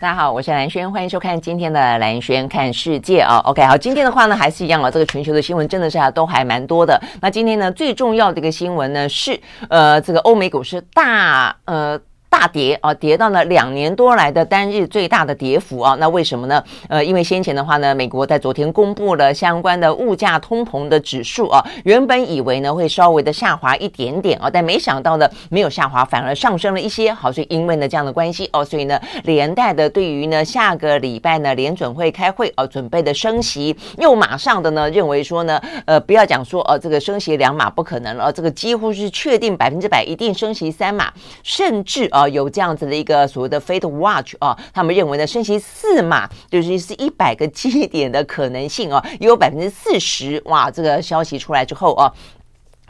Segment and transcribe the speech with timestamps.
[0.00, 3.36] 大家好，我是蓝轩，欢迎收看今天的蓝轩看世界啊。
[3.44, 6.98] OK，好，今天的话呢，还是一样啊，这个全球的新闻真的是啊，都还蛮多的。
[7.20, 12.00] 那今天呢，最重要的一个新闻呢，是呃，这个欧美股市大呃。
[12.30, 15.96] 大跌啊，跌到了两年多来的单日最大的跌幅啊！
[15.98, 16.62] 那为什么呢？
[16.88, 27.12] 呃，因为先前的话呢，美国在昨天公布了相关的物价通膨的指数啊，原本以为呢会稍微的下滑一点点啊，但没想到呢没有下滑，反而上升了一些。
[27.12, 41.12] 好，所以因为呢这样的关系哦，所以呢连带的对于呢下个礼拜呢联准会开会哦，准备的升息，又马上的呢认为说呢，呃，不要讲说呃这个升息两码不可能了，这个几乎是确定百分之百一定升息三码，
[41.42, 42.19] 甚至啊。
[42.28, 52.12] 有这样子的一个所谓的 Fed Watch 啊，他们认为呢，升息四码就是是一百个基点的可能性啊，也有百分之四十哇，这个消息出来之后啊。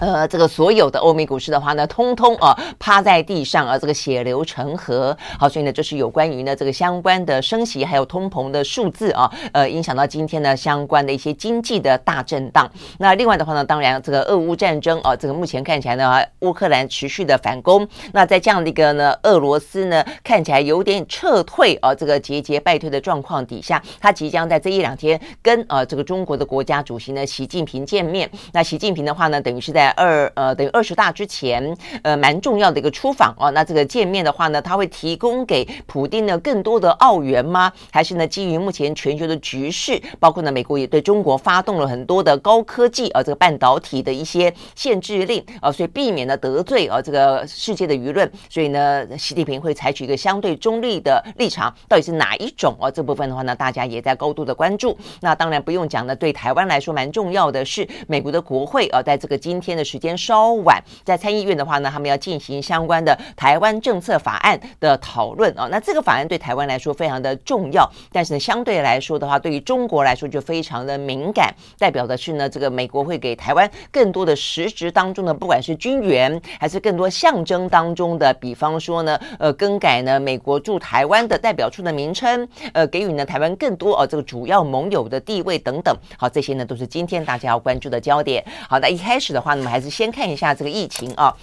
[0.00, 5.16] 呃，这个所有的欧美股市的话呢，通通啊趴在地上啊，这个血流成河。
[5.38, 12.68] 好，所以呢，这是有关于呢这个相关的升息还有通膨的数字啊，呃，影响到今天呢相关的一些经济的大震荡。
[12.98, 17.86] 那另外的话呢，当然这个俄乌战争啊，这个目前看起来呢，乌克兰持续的反攻。
[18.12, 28.30] 那在这样的一个呢，俄罗斯呢看起来有点撤退啊，这个节节败退的状况底下，他即将在这一两天跟呃这个中国的国家主席呢习近平见面。
[28.52, 33.50] 那习近平的话呢，等于是在二呃，等于二十大之前，呃，蛮重要的一个出访哦。
[33.50, 37.72] 那这个见面的话呢，他会提供给普丁呢更多的澳元吗？
[37.90, 48.30] 还是呢，基于目前全球的局势，包括呢，美国也对中国发动了很多的高科技啊，这个半导体的一些限制令啊，所以避免了得罪啊这个世界的舆论。
[48.48, 52.90] 所以呢，习近平会采取一个相对中立的立场，到底是哪一种啊？
[52.90, 54.96] 这部分的话呢，大家也在高度的关注。
[55.20, 60.16] 那当然不用讲呢，对台湾来说蛮重要的是，美国的国会啊，在这个今天的时间。
[60.18, 65.66] 稍晚，在参议院的话呢，他们要进行相关的台湾政策法案的讨论啊。
[65.70, 71.54] 那这个法案对台湾来说非常的重要，但是呢，相对来说的话，对于中国来说就非常的敏感。
[71.78, 85.96] 代表的是呢，这个美国会给台湾更多的实质当中的，不管是军援还是更多象征当中的，比方说呢，呃，更改呢美国驻台湾的代表处的名称，呃，给予呢台湾更多哦这个主要盟友的地位等等。
[86.18, 88.44] 好，这些呢都是今天大家要关注的焦点。
[88.68, 90.10] 好，那一开始的话呢，我们还是先。
[90.10, 91.34] 看一下这个疫情啊。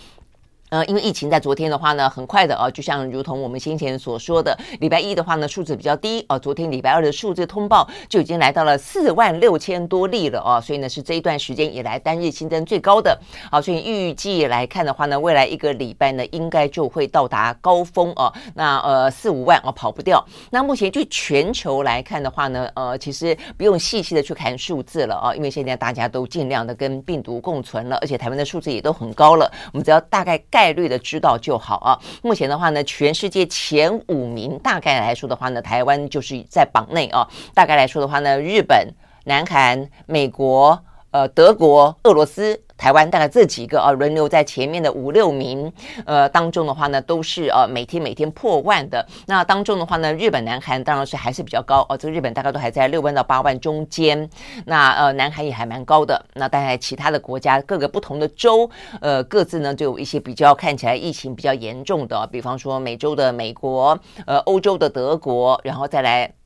[0.70, 13.18] 呃，因为疫情在昨天的话呢，很快的啊，就像如同我们先前所说的，礼拜一的话呢，数字比较低啊，昨天礼拜二的数字通报就已经来到了四万六千多例了啊，所以呢是这一段时间以来单日新增最高的。
[13.50, 20.22] 好，所以预计来看的话呢，未来一个礼拜呢，应该就会到达高峰啊，那呃四五万啊跑不掉。
[20.52, 30.38] 那目前就全球来看的话呢，呃，其实不用细细的去看数字了啊，因为现在大家都尽量的跟病毒共存了，而且台湾的数字也都很高了，我们只要大概。
[30.58, 32.00] 概率的知道就好啊。
[32.24, 37.28] 目前的话呢，全世界前五名，大概来说的话呢，台湾就是在榜内啊。
[37.54, 38.92] 大概来说的话呢，日本、
[39.26, 40.84] 南韩、美国、
[41.18, 42.62] 呃，德国、俄罗斯。
[42.78, 45.74] 台湾大概这几个啊，轮流在前面的五六名，
[46.06, 49.04] 呃，当中的话呢，都是呃每天每天破万的。
[49.26, 51.98] 那当中的话呢，日本、南韩当然是还是比较高哦。
[51.98, 54.30] 这个日本大概都还在六万到八万中间。
[54.68, 56.24] 那呃，南韩也还蛮高的。
[56.36, 58.70] 那当然，其他的国家各个不同的州，
[59.02, 66.37] 呃，各自呢就有一些比较看起来疫情比较严重的，比方说美洲的美国，呃，欧洲的德国，然后再来。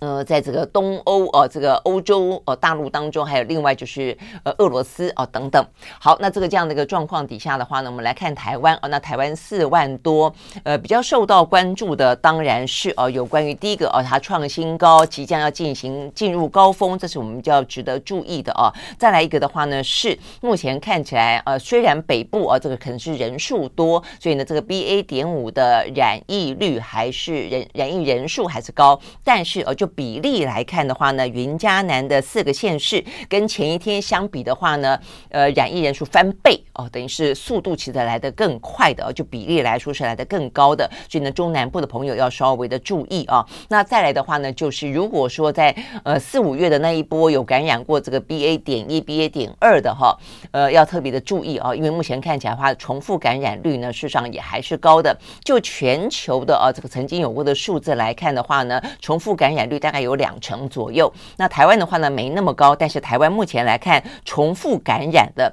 [0.00, 5.62] 呃，在这个东欧呃，这个欧洲呃大陆当中，还有另外就是呃俄罗斯哦、呃、等等。
[5.98, 29.89] 好，那这个这样的一个状况底下的话呢，我们来看台湾哦、呃，那台湾四万多，呃，比较受到关注的当然是哦、呃，有关于第一个哦、呃，它创新高，即将要进行进入高峰，这是我们比较值得注意的哦、再来一个的话呢，是目前看起来呃，虽然北部啊、呃，这个可能是人数多，所以呢，这个 BA 点五的染疫率还是人染疫人数还是高，但是呃就。
[29.94, 34.98] 比例来看的话呢，云嘉南的四个县市跟前一天相比的话呢，
[35.30, 43.44] 呃，染疫人数翻倍哦，等于是速度其实来得更快的，就比例来说是来得更高的，所以呢，中南部的朋友要稍微的注意啊。
[43.68, 50.16] 那再来的话呢，就是如果说在呃四五月的那一波有感染过这个 BA 点一、BA 点二的哈，
[50.52, 55.16] 呃，要特别的注意啊，因为目前看起来的话，重复感染率呢，事实上也还是高的。
[55.42, 65.52] 就全球的啊这个曾经有过的数字来看的话呢，重复感染率大概有两成左右，那台湾的话呢，没那么高，但是台湾目前来看重复感染的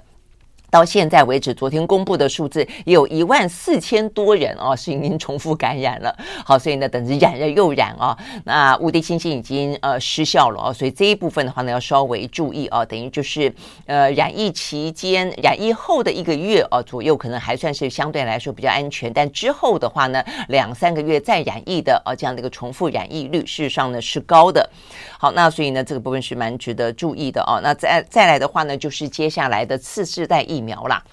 [0.69, 6.16] 到现在为止，昨天公布的数字也有一万四千多人哦，是已经重复感染了。
[6.46, 8.16] 好，所以呢，等着染了又染哦。
[8.44, 12.86] 那无敌星星已经呃失效了哦，所以这一部分的话呢，要稍微注意哦。
[12.86, 13.54] 等于就是
[13.86, 19.12] 呃染疫期间、染疫后的一个月哦左右，可能还算是相对来说比较安全。
[19.12, 24.69] 但之后的话呢，两三个月再染疫的呃这样的一个重复染疫率，事实上呢是高的。
[25.18, 27.60] 好，那所以呢，这个部分是蛮值得注意的哦。
[27.64, 31.04] 那再再来的话呢，就是接下来的次世代疫疫苗啦。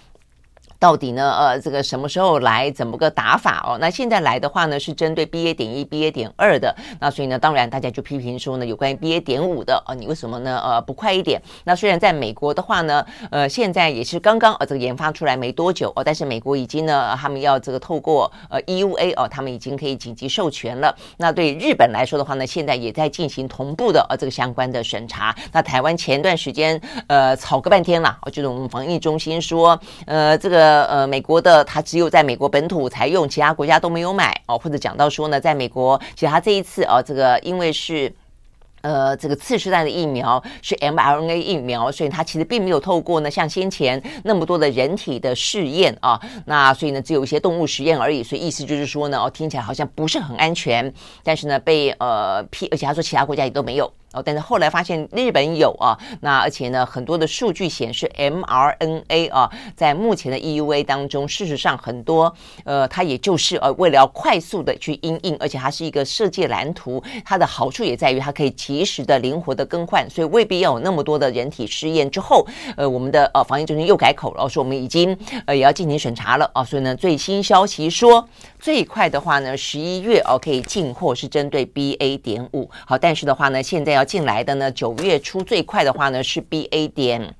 [0.84, 1.32] 到底呢？
[1.32, 2.70] 呃，这个什么时候来？
[2.72, 3.78] 怎么个打法哦？
[3.80, 6.76] 那现在来的话呢，是针对 BA 点一、BA 点二的。
[7.00, 10.60] 那所以呢，当然大家就批评说呢，有关于 BA 点五的啊，你为什么呢？
[10.62, 11.40] 呃，不快一点？
[11.64, 20.94] 那虽然在美国的话呢，呃，现在也是刚刚呃这个研发出来没多久哦，但是美国已经呢，他们要这个透过呃 EUA 哦，他们已经可以紧急授权了。
[21.16, 25.34] 那对日本来说的话呢，现在也在进行同步的呃这个相关的审查。
[25.50, 30.73] 那台湾前段时间呃吵个半天了，就是我们防疫中心说呃这个。
[30.84, 34.58] 呃，美国的它只有在美国本土才用，其他国家都没有买哦。
[34.58, 38.12] 或者讲到说呢，在美国，其实它这一次啊，这个因为是
[38.82, 48.22] 呃这个次世代的疫苗是 mRNA 疫苗，所以它其实并没有透过呢像先前那么多的人体的试验啊，那所以呢只有一些动物实验而已。
[48.22, 50.92] 所以意思就是说呢，哦听起来好像不是很安全，
[51.22, 53.90] 但是呢被呃批，而且他说其他国家也都没有。
[54.14, 62.32] 哦，但是后来发现日本有啊，那而且呢，很多的数据显示 mRNA 啊，在目前的 EUA 当中，事实上很多
[62.64, 72.46] 呃，它也就是呃，为了要快速的去因应，而且它是一个设计蓝图，它的好处也在于它可以及时的灵活的更换，所以未必要有那么多的人体试验之后，
[72.76, 78.28] 呃，我们的呃防疫中心又改口了，说我们已经呃也要进行审查了啊，所以呢，最新消息说
[78.64, 87.36] 最快的话呢，十一月哦可以进货，是针对 BA 点五，好，但是的话呢，现在要进来的呢，九月初最快的话呢是 BA 点，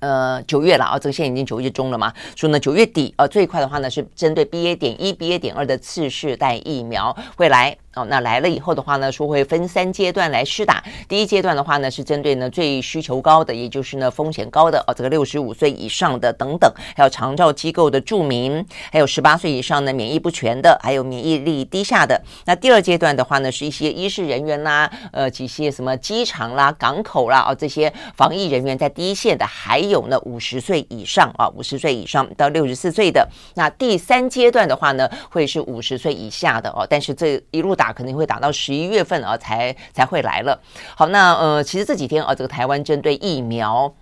[0.00, 7.74] 呃九月了啊，这个现在已经九月中了嘛，所以呢九月底呃最快的话呢是针对 BA 点一、BA 点二的次世代疫苗会来。
[7.94, 10.82] 哦，那来了以后的话呢，说会分三阶段来施打。
[11.06, 22.18] 第一阶段的话呢，是针对呢最需求高的，也就是呢风险高的哦，这个六十五岁以上的等等，还有长照机构的住民，还有十八岁以上的免疫不全的，还有免疫力低下的。
[22.46, 33.28] 那第二阶段的话呢，是一些医事人员啦，呃，几些什么机场啦、港口啦，哦，这些防疫人员在第一线的，还有呢五十岁以上啊，五十岁以上到六十四岁的。
[33.54, 37.76] 那第三阶段的话呢，会是五十岁以下的哦，但是这一路。
[37.81, 40.56] 打打肯定会打到十一月份啊，才才会来了。
[40.94, 43.92] 好，那呃，其实这几天啊，这个台湾针对疫苗。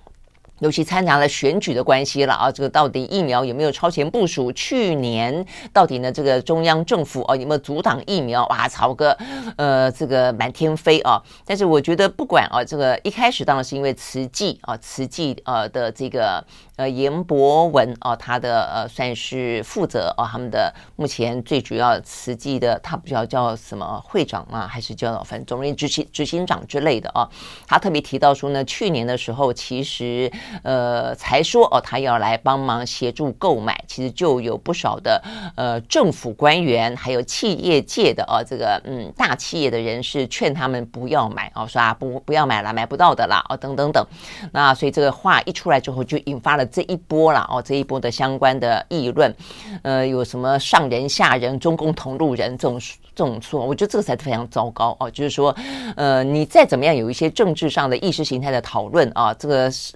[0.60, 4.52] 尤其掺杂了选举的关系了啊，这个到底疫苗有没有超前部署？
[4.52, 6.12] 去年到底呢？
[6.12, 8.46] 这个中央政府啊有没有阻挡疫苗？
[8.46, 9.16] 哇，曹哥
[9.56, 11.22] 呃这个满天飞啊！
[11.46, 16.44] 但是我觉得不管啊，这个一开始当然是因为慈济啊，慈济呃的这个
[16.76, 27.26] 呃严博文啊，他的呃算是负责啊，他们的目前最主要慈济的他不知道叫什么会长嘛，还是叫反正总之执行执行长之类的啊，
[27.66, 30.30] 他特别提到说呢，去年的时候其实。
[30.62, 35.22] 呃，才说哦，他要来帮忙协助购买，其实就有不少的
[35.56, 44.04] 呃政府官员，还有企业界的哦，这个嗯大企业的人士劝他们不要买哦，说啊不不要买了，买不到的啦哦等等等。
[44.52, 49.34] 那所以这个话一出来之后，就引发了这一波了哦，这一波的相关的议论，
[49.82, 52.80] 呃，有什么上人下人、中共同路人这种
[53.14, 55.54] 这种说，我觉得这个才是非常糟糕哦，就是说
[55.96, 59.94] 呃你再怎么样有一些政治上的意识形态的讨论啊，这个是。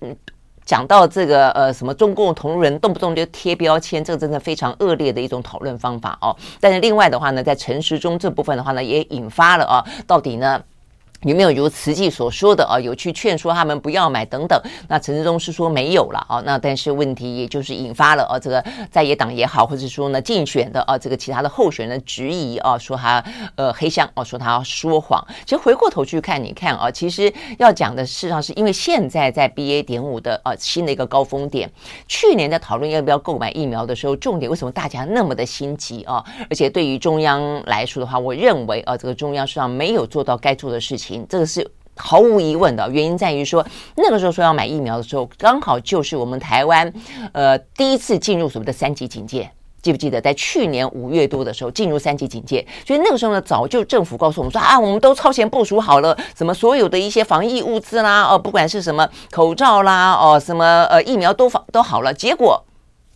[0.64, 6.34] 讲到这个呃什么中共同路人动不动就贴标签，这个真的非常恶劣的一种讨论方法哦。
[6.60, 10.62] 但是另外的话呢，在陈时中这部分的话呢，也引发了啊，到底呢？
[11.24, 12.78] 有没有如慈济所说的啊？
[12.78, 14.60] 有去劝说他们不要买等等？
[14.88, 16.42] 那陈志忠是说没有了啊。
[16.44, 23.24] 那但是问题也就是引发了啊，这个在野党也好，或者说呢竞选的啊这个其他的候选人质疑啊，说他
[23.56, 25.26] 呃黑箱啊，说他说谎。
[25.46, 31.70] 其实回过头去看，你看啊，其实要讲的事实上是因为现在在 BA 点五的呃新的一个高峰点，
[32.06, 36.22] 去年在讨论要不要购买疫苗的时候，重点为什么大家那么的心急啊？
[36.50, 41.13] 而且对于中央来说的话，我认为啊，这个中央实际上没有做到该做的事情。
[41.28, 43.64] 这个是毫无疑问的，原因在于说，
[43.96, 46.92] 那个时候说要买疫苗的时候，刚好就是我们台湾
[47.32, 49.48] 呃第一次进入所谓的三级警戒，
[49.80, 52.66] 记不记得在去年五月多的时候进入三级警戒？
[52.84, 62.12] 所以那个时候呢，早就政府告诉我们说啊，我们都超前部署好了，什么所有的一些防疫物资啦，哦，不管是什么口罩啦，哦，什么呃疫苗都防都好了。
[62.12, 62.64] 结果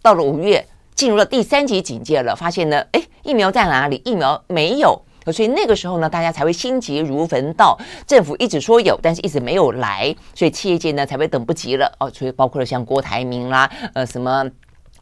[0.03, 0.65] 到了五月，
[0.95, 4.01] 进入了第三级警戒了，发现呢，哎，疫苗在哪里？
[4.05, 5.03] 疫苗没有。
[5.33, 12.11] 所以那个时候呢，大家才会心急如焚，到政府一直说有，但是一直没有来，所以企业界呢才会等不及了哦。
[12.11, 14.45] 所以包括了像郭台铭啦，呃，什么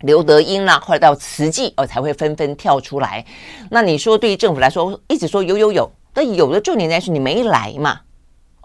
[0.01, 3.25] 刘德英啦，后来到慈济哦，才会纷纷跳出来。
[3.71, 8.01] 那你说对于政府来说，一直说有有有，但有的重点在是你没来嘛。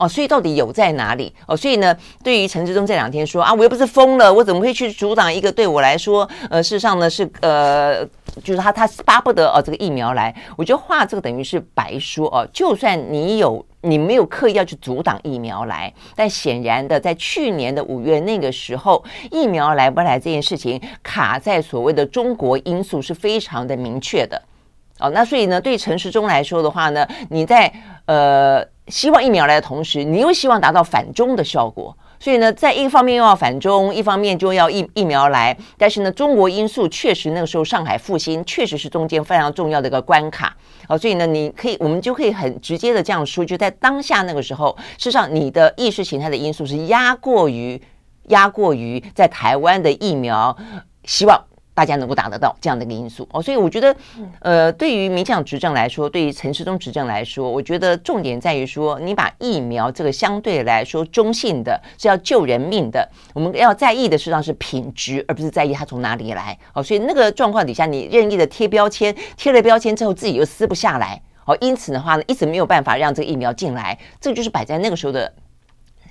[0.02, 1.32] 哦，所以到底有在哪里？
[1.46, 8.04] 哦，所以呢，对于陈志忠这两天说啊，我又不是疯了，我怎么会去阻挡一个对我来说，呃，事实上呢是呃，
[8.44, 12.48] 就是他他巴不得哦这个疫苗来，我觉得话这个等于是白说哦。
[12.52, 24.42] 就算你有你没有刻意要去阻挡疫苗来，但显然的，在去年的五月那个时候，疫苗来不来这件事情卡在所谓的中国因素是非常的明确的。
[25.02, 27.72] 哦，那所以呢，对陈时中来说的话呢，你在
[28.06, 28.66] 呃。
[28.88, 35.56] 希望疫苗来的同时，你又希望达到反中的效果，所以呢，在一方面又要反中，一方面就要疫疫苗来。
[35.78, 40.54] 但是呢，中国因素确实那个时候上海复兴确实是中间非常重要的一个关卡。
[40.90, 47.82] 好，所以呢，你可以我们就可以很直接的这样说，就在当下那个时候，事实上你的意识形态的因素是压过于
[48.24, 50.58] 压过于在台湾的疫苗
[51.06, 51.42] 希望。
[51.74, 53.96] 大家能够达得到这样的一个因素哦，所以我觉得，
[54.40, 66.84] 呃，对于民进党执政来说，对于陈时中执政来说，我觉得重点在于说，你把疫苗这个相对来说中性的，是要救人命的，我们要在意的实际上是品质，而不是在意它从哪里来哦。
[66.84, 75.32] 所以那个状况底下，你任意的贴标签，贴了标签之后自己又撕不下来哦，因此的话呢，一直没有办法让这个疫苗进来，这个就是摆在那个时候的。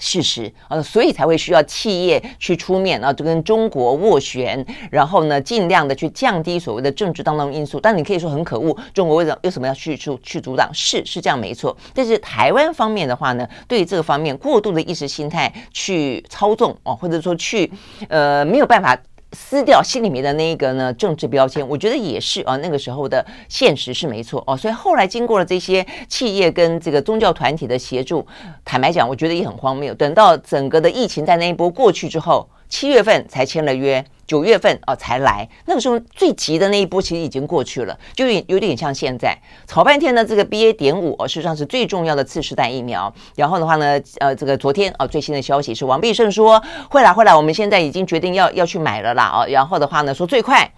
[0.00, 7.78] 事实，呃，所以才会需要企业去出面啊，就跟中国斡旋，然后呢，尽量的去降低所谓的政治当中因素。
[7.78, 10.68] 但你可以说很可恶，中国为什么为什么要去去去阻挡？
[10.74, 11.76] 是是这样没错。
[11.94, 17.70] 但是台湾方面的话呢，对于这个方面过度的意识形态去操纵啊，或者说去
[18.08, 18.98] 呃没有办法。
[19.32, 28.26] 撕掉心里面的那一个呢政治标签，我觉得也是啊，那个时候的现实是没错哦，所以后来经过了这些企业跟这个宗教团体的协助，
[28.64, 29.94] 坦白讲，我觉得也很荒谬。
[29.94, 32.48] 等到整个的疫情在那一波过去之后。
[32.70, 35.46] 七月份才签了约，九月份哦才来。
[35.66, 39.36] 那个时候最急的那一波其实已经过去了，就有点有点像现在
[39.66, 40.24] 吵半天呢。
[40.24, 40.72] 这个 BA.
[40.72, 43.12] 点五哦，事实上是最重要的次世代疫苗。
[43.34, 49.46] 然后的话呢，呃，这个昨天啊最新的消息是王必胜说会来会来，我们现在已经决定要要去买了啦哦。
[49.48, 50.72] 然后的话呢，说最快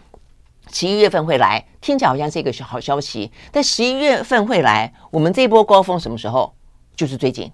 [0.72, 3.30] 十一月份会来，听起来好像是一个好消息。
[3.50, 6.54] 但十一月份会来，我们这一波高峰什么时候？
[6.96, 7.52] 就是最近。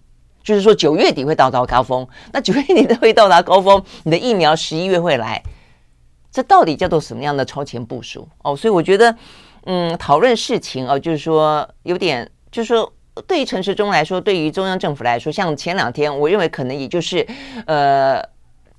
[0.48, 5.42] 就是说九月底会到达高峰，那九月底都会到达高峰，你的疫苗十一月会来，
[6.32, 8.56] 这到底叫做什么样的超前部署哦？
[8.56, 9.14] 所以我觉得，
[9.66, 12.90] 嗯，讨论事情哦，就是说有点，就是说
[13.26, 17.28] 对于陈时中来说，对于中央政府来说，像前两天，我认为可能也就是，
[17.66, 18.26] 呃。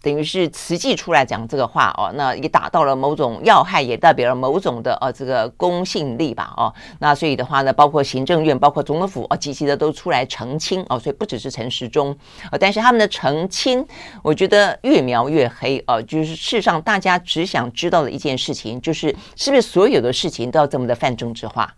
[0.01, 12.18] 等于是慈济出来讲这个话哦，那也达到了某种要害，也代表了某种的呃这个公信力吧哦，那所以的话呢，包括行政院、包括总统府啊，积极的都出来澄清哦，所以不只是陈时中，
[12.60, 13.86] 但是他们的澄清，
[14.24, 21.75] 我觉得越描越黑哦，就是事实上大家只想知道的一件事情，就是是不是所有的事情都要这么的泛政治化，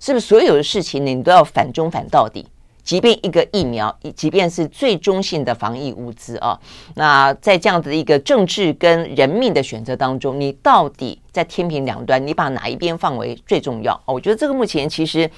[0.00, 2.46] 是不是所有的事情你都要反中反到底？
[2.84, 6.60] 即便一个疫苗，即便是最中性的防疫物资啊，
[6.94, 13.98] 那在这样子的一个政治跟人命的选择当中，你到底在天平两端，你把哪一边放为最重要？
[14.04, 15.28] 我觉得这个目前其实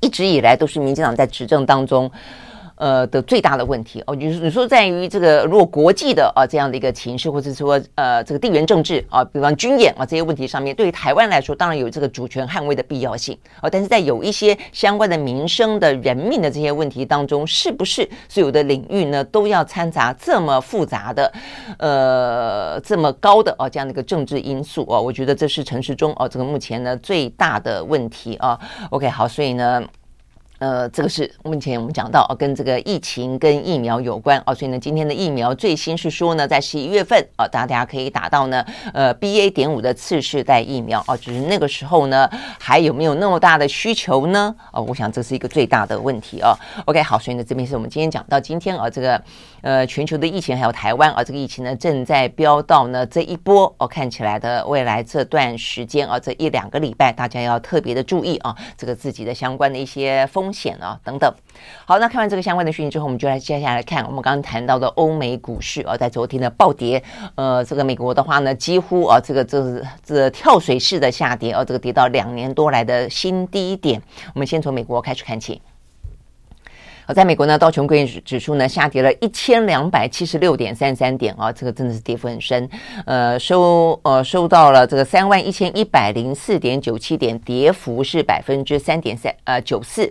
[0.00, 2.10] 一直以来都是民进党在执政当中。
[2.78, 13.68] 呃的最大的问题哦，就是你说在于这个如果国际的啊这样的一个情势，或者说呃这个地缘政治啊，比方军演啊这些问题上面，对于台湾来说，当然有这个主权捍卫的必要性啊。
[13.68, 21.32] 但是在有一些相关的民生的人命的这些问题当中，是不是所有的领域呢都要掺杂这么复杂的
[21.78, 25.00] 呃这么高的啊这样的一个政治因素啊？
[25.00, 28.58] 我觉得这是陈时中啊这个目前呢最大的问题啊。
[28.90, 29.82] OK，好，所以呢。
[30.58, 39.48] 呃，这个是目前我们讲到啊，跟这个疫情跟疫苗有关啊，所以呢，今天的疫苗最新是说呢，在十一月份啊，大家可以打到呢，呃，BA.
[39.50, 44.52] 点五的次世代疫苗啊，只是那个时候呢，还有没有那么大的需求呢？
[44.72, 46.58] 哦，我想这是一个最大的问题啊。
[46.86, 49.22] OK，好，所以呢，这边是我们今天讲到今天啊，这个
[49.62, 60.47] 呃，全球的疫情还有台湾啊，这个疫情呢正在飙到呢这一波哦，看起来的未来这段时间啊，这一两个礼拜，大家要特别的注意啊，这个自己的相关的一些风。
[60.48, 61.30] 风险啊，等等。
[61.84, 67.02] 好，那看完这个相关的讯息之后，我们就来接下来看我们刚刚谈到的欧美股市啊，在昨天的暴跌。
[67.34, 74.00] 呃，这个美国的话呢，几乎啊，这个这是这跳水式的下跌啊，这个跌到两年多来的新低点。
[74.34, 75.60] 我们先从美国开始看起。
[77.04, 82.68] 好，在美国呢，道琼工业指数呢下跌了一千两百七十六点三三点啊，这个真的是跌幅很深，
[83.04, 90.10] 呃，收呃收到了这个三万一千一百零四点九七点，跌幅是百分之三点三呃九四。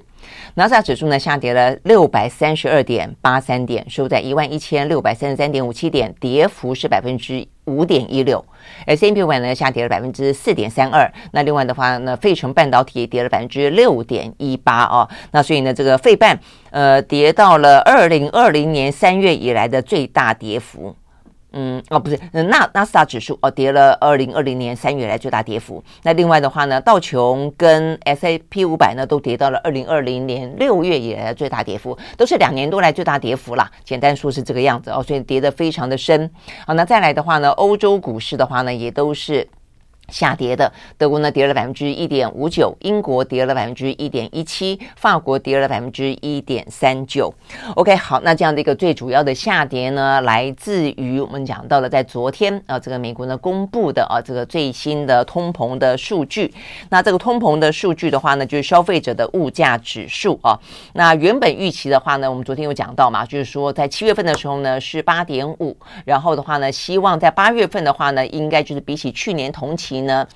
[0.55, 8.43] 纳斯达克指数呢下跌了六百三十二点八三点，收在一万一千六百三十三点五七点，跌幅是百分之五点一六。
[8.86, 11.12] S&P 500呢下跌了百分之四点三二。
[11.31, 15.07] 那另外的话呢，费城半导体跌了百分之六点一八哦。
[15.31, 16.38] 那所以呢，这个费半
[16.72, 20.96] 呃跌到了二零二零年三月以来的最大跌幅。
[21.54, 25.84] 嗯，哦，不是，纳纳斯达指数哦跌了，二零二零年三月来最大跌幅。
[26.04, 33.72] 那另外的话呢，道琼跟 S A P 五百呢都跌到了二零二零年六月以来最大跌幅，都是两年多来最大跌幅啦。
[33.84, 36.30] 简单说是这个样子哦，所以跌得非常的深。
[36.66, 39.48] 好，那再来的话呢，欧洲股市的话呢，也都是。
[40.10, 47.34] 下跌的，德国呢跌了百分之一点五九，英国跌了百分之一点一七，法国跌了百分之一点三九。
[47.76, 56.54] OK，好，那这样的一个最主要的下跌呢，来自于我们讲到了在昨天啊，这个美国呢公布的啊这个最新的通膨的数据。
[56.90, 60.58] 那这个通膨的数据的话呢，就是消费者的物价指数啊。
[60.94, 69.97] 那原本预期的话呢，我们昨天有讲到嘛，就是说在七月份的时候呢是八点五，然后的话呢，希望在八月份的话呢，应该就是比起去年同期。
[70.01, 70.27] 呢，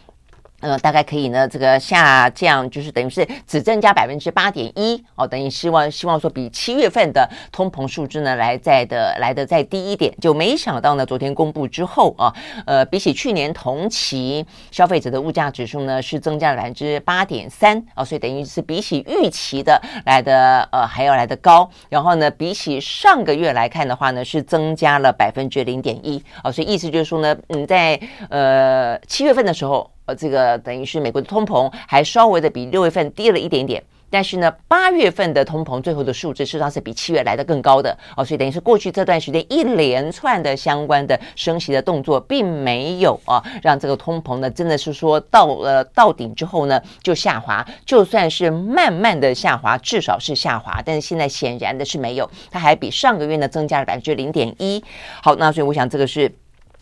[0.61, 12.33] 呃，大概可以呢，这个下降就是等于是只增加百分之八点一哦，等于希望希望说比七月份的通膨数字呢来在的来的再低一点，就没想到呢，昨天公布之后啊，
[12.65, 27.99] 呃，比起去年同期消费者的物价指数呢是增加了百分之八点三哦，所以等于是比起预期的来的呃还要来的高，然后呢，比起上个月来看的话呢是增加了百分之零点一哦，所以意思就是说呢，嗯，在
[28.29, 29.89] 呃七月份的时候。
[30.15, 54.83] 这个等于是美国的通膨还稍微的比六月份低了一点点，但是呢，八月份的通膨最后的数字实际上是比七月来的更高的哦，所以等于是过去这段时间一连串的相关的升息的动作，并没有啊让这个通膨呢真的是说到了到顶之后呢就下滑，就算是慢慢的下滑，至少是下滑，但是现在显然的是没有，它还比上个月呢增加了百分之零点一。
[55.23, 56.31] 好，那所以我想这个是。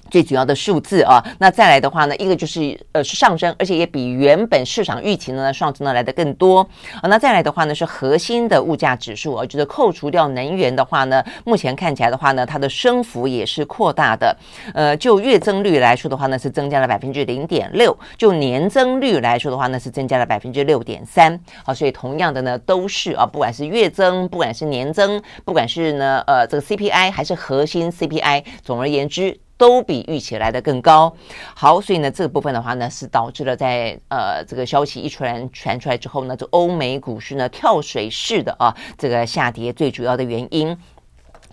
[0.10, 6.68] 最主要的数字啊，那再来的话呢，一个就是呃是上升，而且也比原本市场预期呢上升的来的更多
[7.02, 7.08] 啊。
[7.10, 14.36] 那再来的话呢是核心的物价指数啊，就是扣除掉能源的话呢，目前看起来的话呢，它的升幅也是扩大的。
[14.74, 21.40] 呃，就月增率来说的话呢，是增加了百分之零点六；就年增率来说的话呢，是增加了百分之六点三。
[21.64, 29.40] 好，所以同样的呢，都是啊，不管是月增，不管是年增，不管是呢呃这个 CPI 还是核心 CPI，总而言之。
[29.60, 31.14] 都比预期来的更高，
[31.54, 40.76] 好，所以呢，这个部分的话呢，是导致了在呃这个消息一传传出来之后呢，这欧美股市呢跳水式的啊这个下跌最主要的原因。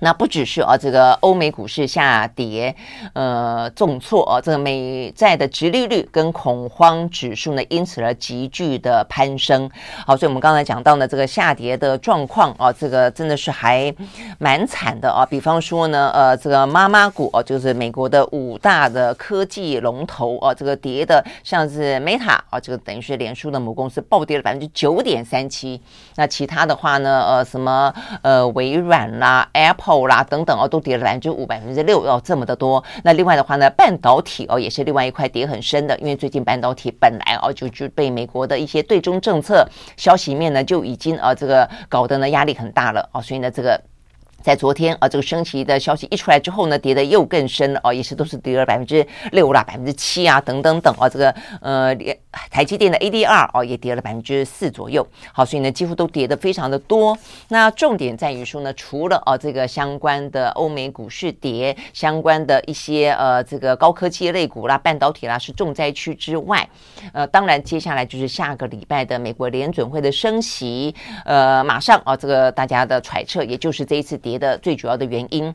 [0.00, 2.76] 那不只是啊，这个欧美股市下跌，
[3.14, 9.70] 呃，重挫啊，这个美债的殖利率跟恐慌指数呢，因此而急剧的攀升。
[10.06, 13.94] 好，所以我们刚才讲到呢，这个下跌的状况啊，这个真的是还
[14.38, 15.24] 蛮惨的啊。
[15.24, 25.80] 比方说呢，呃，这个妈妈股啊，就是美国的五大的科技龙头啊，这个跌的像是 Meta 啊，这个等于是脸书的母公司暴跌了百分之九点三七。
[26.16, 29.85] 那其他的话呢，呃，什么呃微软啦，Apple。
[29.86, 32.82] 后啦，等等哦，都跌了百分之五、百分之六哦，这么的多。
[33.04, 39.64] 那另外的话呢，半导体哦，也是另外一块跌很深的，因为最近半导体本来哦就就被美国的一些对中政策
[39.96, 43.80] 消息面呢就已经啊这个搞得呢压力很大了哦，所以呢这个。
[44.42, 51.92] 在昨天啊，这个升息的消息一出来之后呢，跌得又更深了哦，也是都是跌了百分之六啦、百分之七啊等等等啊，这个呃，
[52.50, 55.04] 台积电的 ADR 哦也跌了百分之四左右。
[55.32, 57.18] 好，所以呢几乎都跌得非常的多。
[57.48, 66.68] 那重点在于说呢，除了哦这个相关的欧美股市跌，相关的一些呃这个高科技类股啦、半导体啦是重灾区之外，
[67.12, 70.94] 呃，当然接下来就是下个礼拜的美国联准会的升息，
[71.24, 74.36] 呃，马上啊这个大家的揣测，也就是这一次跌。
[74.36, 75.54] 的最主要的原因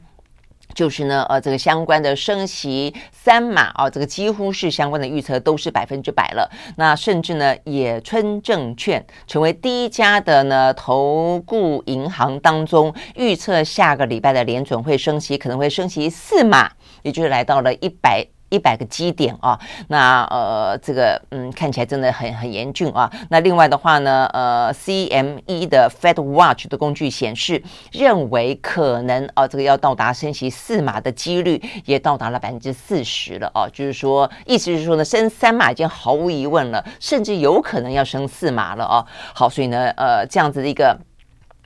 [0.74, 6.50] 就是呢，呃，这个相关的升息三码啊，这个几乎是相关的预测都是百分之百了。
[6.78, 16.72] 那甚至呢，野村证券成为第一家的呢投顾银行当中预测下个礼拜的联准会升息可能会升息四码，
[17.04, 18.28] 也就是来到了一百。
[18.52, 23.12] 一百个基点啊，那呃，这个嗯，看起来真的很很严峻啊。
[23.30, 33.66] 那另外的话呢，呃，CME 的 Fed Watch 的工具显示，认为可能啊，这个要到达升息四码的几率也到达了百分之四十了啊。
[33.72, 39.06] 就是说，意思是说呢，升三码已经毫无疑问了，甚至有可能要升四码了啊。
[39.34, 40.96] 好，所以呢，呃，这样子的一个。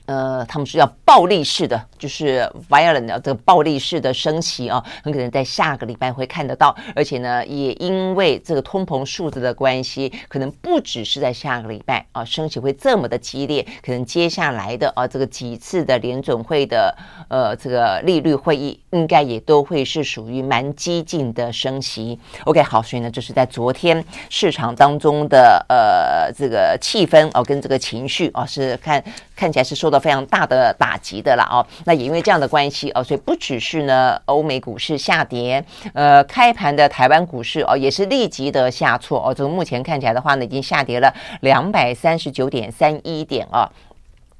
[0.08, 6.74] 呃，他们是要暴力式的，就是 violent 的这个暴力式的升息啊，很可能在下个礼拜会看得到。
[6.94, 16.96] 而且呢，也因为这个通膨数字的关系，可能不只是在下个礼拜啊，升息会这么的激烈，可能接下来的啊这个几次的联准会的
[17.28, 22.18] 呃这个利率会议，应该也都会是属于蛮激进的升息。
[22.44, 29.02] OK，好，所以呢，这是在昨天市场当中的呃这个气氛哦，跟这个情绪啊，是看
[29.34, 30.00] 看起来是受到。
[30.06, 43.70] 非常大的打击的了哦，那也因为这样的关系哦，所以不只是呢欧美股市下跌，呃，开盘的台湾股市哦也是立即的下挫哦，这个目前看起来的话呢，已经下跌了两百三十九点三一点啊。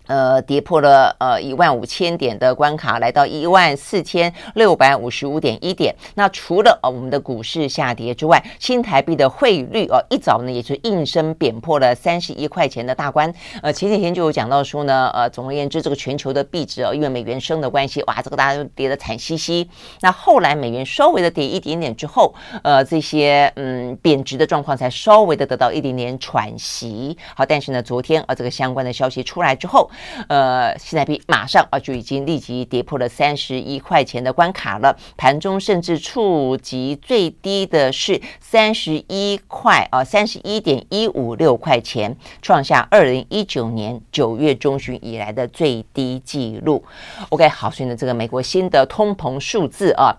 [0.06, 5.94] 呃，跌破了呃一万五千点的关卡，来到一万四千六百五十五点一点。
[6.14, 13.32] 那除了呃我们的股市下跌之外，新台币的汇率哦、呃，一早呢也是应声贬破了三十一块钱的大关。
[13.62, 19.68] 呃，前几天就有讲到说呢，呃，总而言之，这个全球的币值哦，因为美元升的关系，哇，这个大家都跌得惨兮兮。
[20.00, 27.16] 那后来美元稍微的跌一点点之后，呃，这些嗯贬值的状况才稍微的得到一点点喘息。
[27.34, 29.90] 好，但是呢，昨天啊、这个相关的消息出来之后。
[30.28, 46.84] 呃，新台币马上啊就已经立即跌破了三十一块钱的关卡了，盘中甚至触及最低的是三十一块啊，三十一点一五六块钱，创下二零一九年九月中旬以来的最低纪录。
[47.28, 50.16] OK，好，所以呢，这个美国新的通膨数字啊。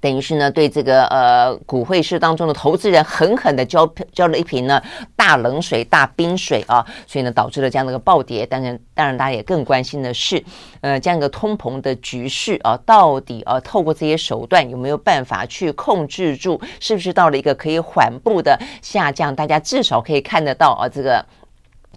[0.00, 4.82] 等于是呢，对这个呃股汇市当中的投资人狠狠的浇浇了一瓶呢
[5.14, 8.46] 大冷水、大冰水啊，所以呢导致了这样的一个暴跌。
[8.46, 10.42] 当然，当然大家也更关心的是，
[10.80, 16.60] 呃，这样一个通膨的局势啊，到底啊透过这些手段有没有办法去控制住？
[16.80, 19.34] 是不是到了一个可以缓步的下降？
[19.34, 21.24] 大家至少可以看得到啊，这个。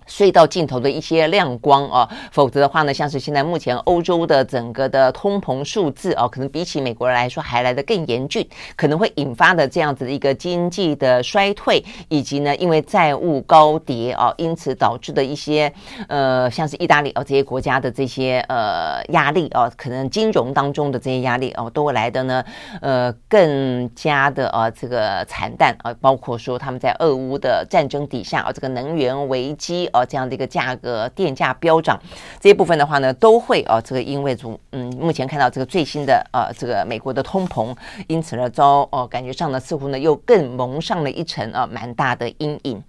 [0.08, 15.72] 隧道尽头的一些亮光啊，否则的话呢，像是现在目前欧洲的整个的通膨数字啊，可能比起美国人来说还来得更严峻，可能会引发的这样子的一个经济的衰退，以及呢，因为债务高跌啊，因此导致的一些
[16.08, 22.44] 呃，像是意大利啊这些国家的这些呃压力啊，可能金融当中的这些压力哦，都会来的呢
[22.82, 29.90] 呃更加的啊这个惨淡啊，包括说他们在俄乌的战争底下啊，这个能源危机。
[29.94, 32.00] 哦，这样的一个价格，电价飙涨，
[32.40, 37.76] 这一部分的话呢，都会哦，这个因为从嗯，目前看到这个最新的呃，这个美国的通膨，
[38.08, 42.84] 因此呢，遭哦，感觉上呢，似乎呢又更蒙上了一层啊，蛮大的阴影。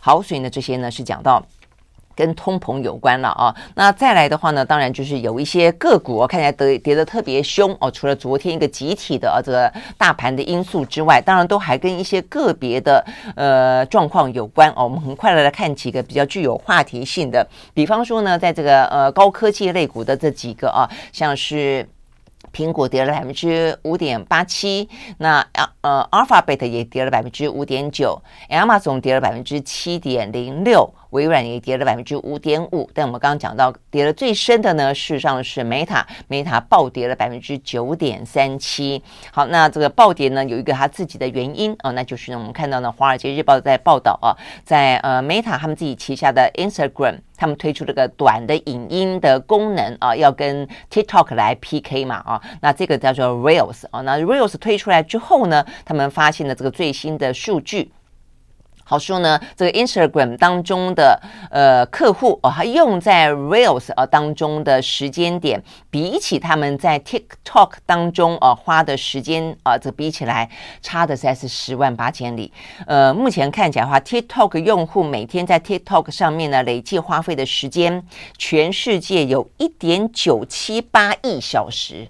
[0.00, 1.44] 好，所以呢，这些呢是讲到。
[2.16, 7.90] 跟通膨有关了啊，那再来的话呢，当然就是有一些个股哦，看起来跌跌得特别凶哦。
[7.90, 13.04] 除了昨天一个集体的啊这个大盘的因素之外，当然都还跟一些个别的
[13.36, 14.84] 呃状况有关哦。
[14.84, 21.86] 我们很快的来看几个比较具有话题性的，比方说呢，在这个呃高科技类股的这几个啊，像是。
[22.52, 25.44] 苹果跌了百分之五点八七，那
[25.82, 32.88] 呃，Alphabet 也跌了百分之五点九，Amazon 跌了百分之七点零六，微软也跌了百分之五点五。
[32.94, 39.02] 但我们刚刚讲到跌了最深的呢，事实上是 Meta，Meta 暴跌了百分之九点三七。
[39.32, 47.18] 好，那这个暴跌呢，有一个它自己的原因啊，那就是呢，我们看到呢，《华尔街日报》在报道啊，在呃 Meta 他们自己旗下的 Instagram。
[47.38, 57.92] 他们推出了个短的影音的功能啊，要跟 TikTok 来 PK 嘛啊，那这个叫做 Reels 啊，那 Reels 推出来之后呢，他们发现了这个最新的数据。
[58.88, 61.20] 好说呢，这个 Instagram 当中的
[61.50, 70.48] 呃客户哦，他用在 Reels 啊当中的时间点，比起他们在 TikTok 当中啊花的时间啊，这比起来
[70.80, 72.52] 差的实在是十万八千里。
[72.86, 78.00] 呃，目前看起来的话，TikTok 用户每天在 TikTok 上面呢累计花费的时间，
[78.38, 82.06] 全世界有一点九七八亿小时。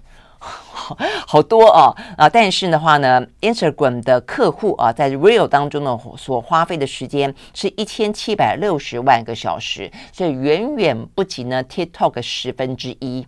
[0.47, 2.29] 好， 好多哦啊！
[2.29, 13.27] 但是的话呢，Instagram 的客户啊，在 Reel 当中呢所花费的时间是一千七百六十万个小时，所以远远不及呢 TikTok 十分之一。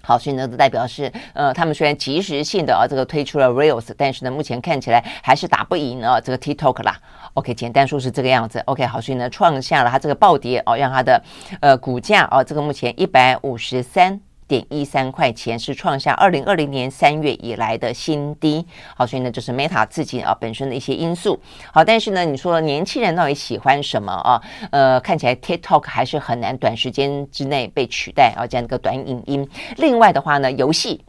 [0.00, 6.96] 好，所以呢，就代表是呃，他们虽然即时性的啊这个推出了 Reels，但是呢，目前看起来还是打不赢啊这个 TikTok 啦。
[7.34, 8.58] OK，简单说是这个样子。
[8.60, 11.22] OK，好，所以呢，创下了它这个暴跌哦，让它的
[11.60, 14.18] 呃股价啊这个目前一百五十三。
[14.48, 18.66] 点一三块钱是创下二零二零年三月以来的新低。
[18.96, 21.38] 好，所以呢，就是 Meta 自己啊本身的一些因素。
[21.72, 24.42] 好，但是呢，你说年轻人到底喜欢什么啊？
[24.70, 29.48] 呃，看起来 TikTok 还是很难短时间之内被取代啊，这样一个短影音。
[29.76, 31.04] 另外的话呢，游戏。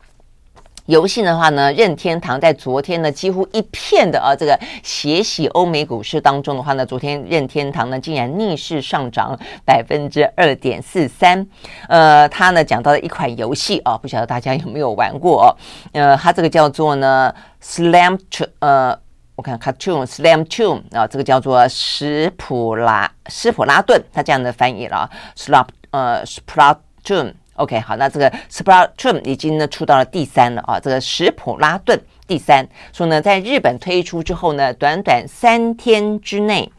[0.90, 11.46] 游戏的话呢，任天堂在昨天呢，几乎一片的啊，这个血洗欧美股市当中的话呢，昨天任天堂呢竟然逆势上涨百分之二点四三。
[11.88, 15.56] 呃，他呢讲到了一款游戏啊，不晓得大家有没有玩过？
[15.92, 18.20] 呃，它这个叫做呢 Slam，
[18.58, 18.98] 呃，
[19.36, 27.34] 我看 Cartoon Slam Tune 啊，这个叫做史普拉斯普拉顿，它这样的翻译了 Slap 呃 Splatoon。
[27.60, 36.72] OK，好，那这个 Splatoon 已经呢出到了第三了啊，这个史普拉顿第三，说呢在日本推出之后呢，短短三天之内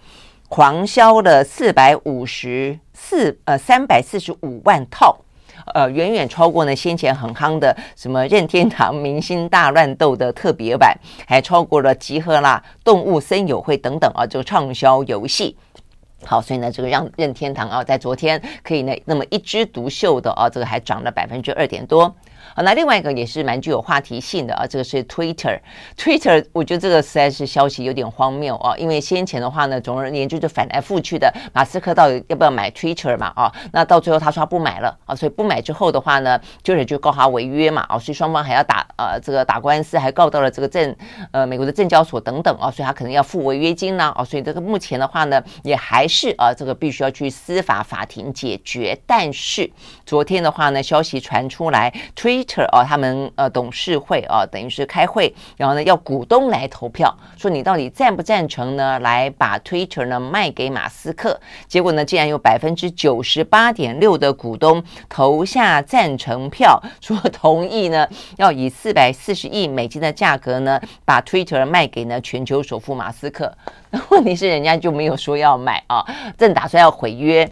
[0.49, 5.19] 狂销了四百五十四呃三百四十五万套，
[5.75, 15.55] 呃远远超过呢先前很夯的什么任天堂明星大乱斗的特别版，还超过了集合啦动物森友会等等啊这个畅销游戏。
[16.25, 22.15] 好，所以呢，这个让任天堂啊，在昨天可以呢，那么一枝独秀的啊，这个还涨了百分之二点多。
[22.62, 25.59] 那另外一个也是蛮具有话题性的啊，这个是 Twitter。
[25.96, 33.33] Twitter，我觉得这个实在是消息有点荒谬啊，因为先前的话呢，总而言之就反来覆去的，马斯克到底要不要买 Twitter 嘛？
[33.37, 40.94] 啊，那到最后他说他不买了啊，所以不买之后的话呢，Twitter 就告他违约嘛，啊，所以双方还要打呃这个打官司，还告到了这个证
[41.33, 48.99] 呃美国的证交所等等啊，所以他可能要付违约金啦啊，所以这个目前的话呢，也还是啊这个必须要去司法法庭解决。
[49.07, 49.70] 但是
[50.05, 58.99] 昨天的话呢，消息传出来，Twi Twitter 哦，他们呃董事会啊，等于是开会，然后呢要股东来投票，说你到底赞不赞成呢？
[59.01, 61.39] 来把 Twitter 呢卖给马斯克。
[61.69, 73.53] 结果呢，竟然有百分之九十八点六的股东投下赞成票，说同意呢要以四百四十亿美金的价格呢把 Twitter 卖给呢全球首富马斯克。
[73.91, 76.05] 那 问题是人家就没有说要买啊，
[76.37, 77.49] 正打算要毁约。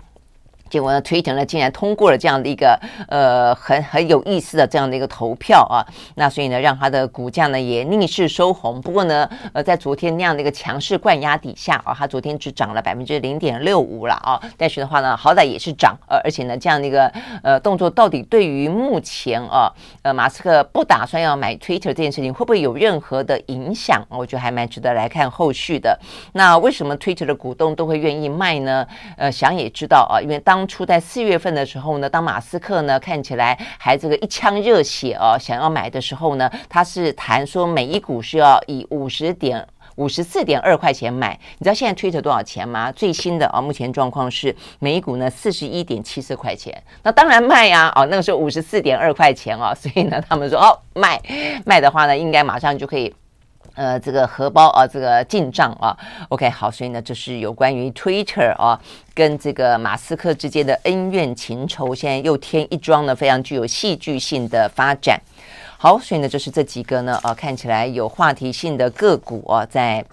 [0.70, 2.78] 结果呢，Twitter 呢竟然通过了这样的一个
[3.08, 8.80] 呃很很有意思的这样的一个投票啊，那所以呢，让它的股价呢也逆势收红。
[8.80, 14.40] 不过呢，呃，在昨天那样的一个强势灌压底下啊，它昨天只涨了百分之零点六五了啊。
[14.56, 24.04] 但是的话呢，好歹也是涨，呃，而且呢，这样的一个呃动作到底对于目前啊，呃，马斯克不打算要买 Twitter 这件事情会不会有任何的影响？
[24.08, 25.98] 我觉得还蛮值得来看后续的。
[26.32, 28.86] 那为什么 Twitter 的股东都会愿意卖呢？
[29.16, 41.38] 呃，想也知道啊，因为当当初在四月份的时候呢，当马斯克呢看起来还这个一腔热血哦，想要买的时候呢，他是谈说每一股是要以五十点五十四点二块钱买。
[41.58, 42.90] 你知道现在 Twitter 多少钱吗？
[42.90, 46.76] 最新的啊，目前状况是每股呢四十一点七四块钱。
[47.04, 51.22] 那当然卖呀，哦，那个时候五十四点二块钱哦，所以呢，他们说哦卖
[51.64, 53.14] 卖的话呢，应该马上就可以。
[53.78, 55.96] 呃，这个荷包啊，这个进账啊
[56.30, 58.78] ，OK，好，所以呢，这是有关于 Twitter 啊
[59.14, 65.20] 跟这个马斯克之间的恩怨情仇，现在又添一桩呢，非常具有戏剧性的发展。
[65.78, 70.04] 好，所以呢，就是这几个呢，啊，看起来有话题性的个股啊，在。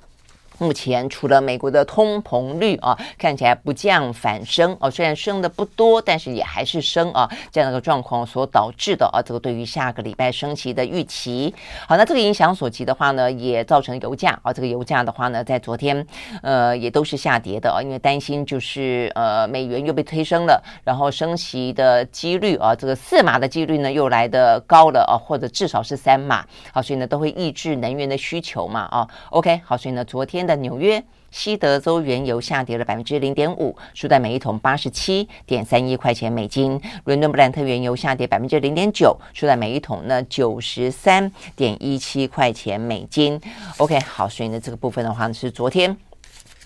[0.57, 11.53] 目前除了美国的通膨率啊，看起来不降反升哦，虽然升的不多，但是也还是升啊，这样的一个状况所导致的啊，这个对于下个礼拜升息的预期。
[11.87, 16.05] 好，那这个影响所及的话呢，也造成油价啊，这个油价的话呢，在昨天
[16.41, 30.44] 呃也都是下跌的啊，因为担心就是呃美元又被推升了，然后升息的几率啊，这个四码的几率呢又来得高了啊，或者至少是三码，好，所以呢都会抑制能源的需求嘛啊，OK，好，所以呢昨天。
[30.45, 36.79] 的纽约西德州原油下跌了百分之零点五，收在每一桶八十七点三一块钱美金。
[37.03, 43.39] 伦敦布兰特原油下跌百分之零点九，收在每一桶呢九十三点一七块钱美金。
[43.77, 45.95] OK，好，所以呢这个部分的话呢是昨天。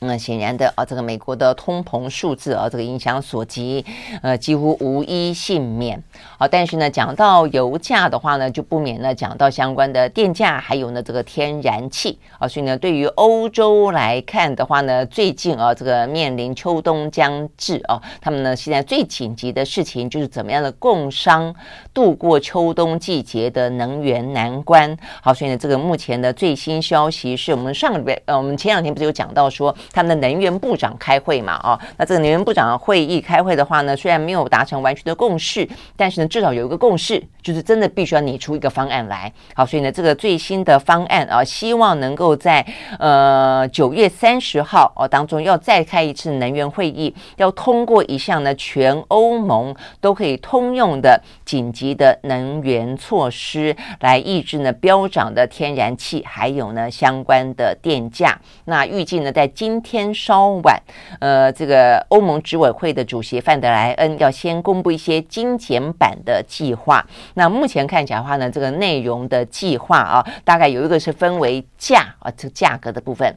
[0.02, 3.86] 那显然的啊，这个美国的通膨数字啊，这个影响所及，
[4.22, 6.02] 呃，几乎无一幸免。
[6.38, 12.48] 好，但是呢，讲到油价的话呢，就不免呢讲到相关的电价，还有呢这个天然气啊。
[12.48, 21.54] 所以呢，对于欧洲来看的话呢，最近啊，这个面临秋冬将至啊，他们呢现在最紧急的事情就是怎么样的共商
[21.94, 24.98] 度过秋冬季节的能源难关。
[25.22, 29.76] 好，所以呢，这个目前的最新消息是我们上个礼拜，呃，我们前两天不是有讲到说。
[29.92, 39.32] 他们的能源部长开会嘛，哦，那这个能源部长会议开会的话呢，虽然没有达成完全的共识，但是呢，至少有一个共识，就是真的必须要拟出一个方案来。
[39.54, 42.66] 好，所以呢，这个最新的方案啊，希望能够在
[42.98, 58.40] 呃九月三十号哦当中要再开一次能源会议，要通过一项呢全欧盟都可以通用的紧急的能源措施，来抑制呢飙涨的天然气还有呢相关的电价。
[58.66, 60.78] 那预计呢在今天稍晚，
[61.20, 67.06] 呃，这个欧盟执委会的主席范德莱恩要先公布一些精简版的计划。
[67.40, 73.34] 那目前看起来的话呢，这个内容的计划啊，大概有一个是分为价啊，这价格的部分。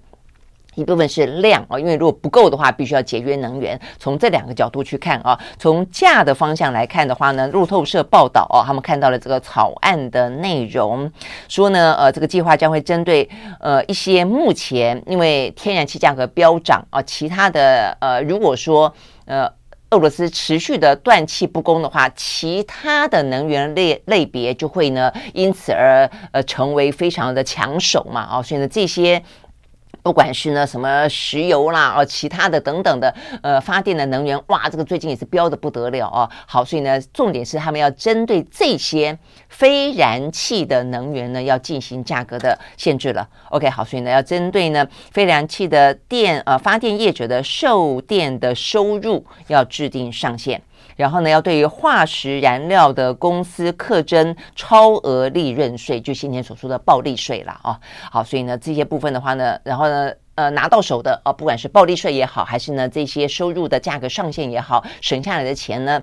[0.75, 3.79] 一部分是量啊，因为如果不够的话，必须要节约能源。
[3.99, 11.13] 从这两个角度去看啊，从价的方向来看的话呢，路透社报道哦，他们看到了这个草案的内容，
[11.47, 13.29] 说呢，呃，这个计划将会针对
[13.61, 18.93] 呃一些目前因为天然气价格飙涨啊，其他的呃，如果说
[19.27, 19.47] 呃
[19.93, 29.23] 俄罗斯持续的断气不供的话，其他的能源类类别就会呢因此而呃成为非常的抢手嘛哦，所以呢这些。
[30.03, 36.29] 不管是呢什么石油啦，哦，其他的等等的，呃，发电的能源，哇，这个最近也是飙的不得了哦。
[36.47, 39.17] 好，所以呢，重点是他们要针对这些
[39.49, 43.29] 非燃气的能源呢，要进行价格的限制了。
[43.51, 50.61] OK，好，所以呢，要针对呢非燃气的电，呃，发电业者的售电的收入要制定上限。
[51.03, 57.77] 然后呢，要对于化石燃料的公司课征超额利润税，就先前所说的暴利税了啊。
[58.09, 66.01] 好，所以呢，这些部分的话呢，然后呢，呃，拿到手的啊，不管是暴利税也好，还是呢这些收入的价格上限也好，省下来的钱呢。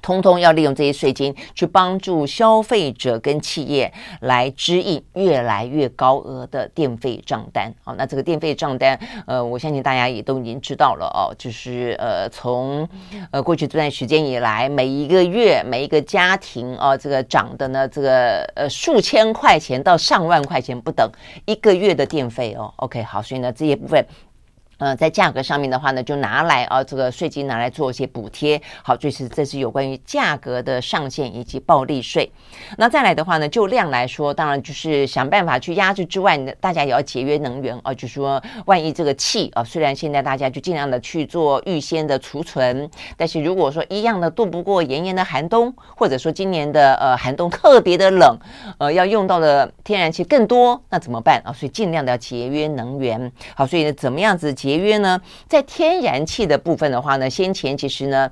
[0.00, 7.72] 通通要利用这些税金去帮助消费者跟企业来支应越来越高额的电费账单。
[7.84, 12.88] 好，那这个电费账单，呃，我相信大家也都已经知道了哦，就是呃，从
[13.30, 21.10] 呃过去这段时间以来，每一个月每一个家庭啊，这个涨的呢，这个呃数千块钱到上万块钱不等
[21.46, 22.72] 一个月的电费哦。
[22.76, 24.04] OK，好，所以呢，这些部分。
[24.78, 28.60] 呃，在价格上面的话呢，就拿来啊，这个税金拿来做一些补贴。
[28.82, 32.30] 好，这是这是有关于价格的上限以及暴利税。
[32.76, 37.92] 那再来的话呢，就量来说，当然就是想办法去压制之外呢，大家也要节约能源啊。
[37.92, 48.38] 就是说，万一这个气啊，虽然现在大家就尽量的去做预先的储存，但是如果说一样的度不过炎炎的寒冬，或者说今年的呃寒冬特别的冷，
[48.78, 51.52] 呃，要用到的天然气更多，那怎么办啊？
[51.52, 53.32] 所以尽量的要节约能源。
[53.56, 58.30] 好，所以呢，怎么样子节约呢，在天然气的部分的话呢，先前其实呢，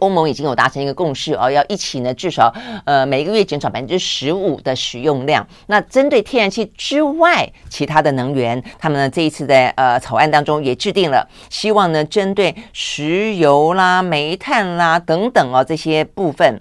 [0.00, 5.48] 欧盟已经有达成一个共识哦，要一起呢，至少呃每个月减少百分之十五的使用量。
[5.68, 16.60] 那针对天然气之外，其他的能源，他们呢这一次在呃草案当中也制定了，希望呢针对石油啦、煤炭啦等等啊这些部分，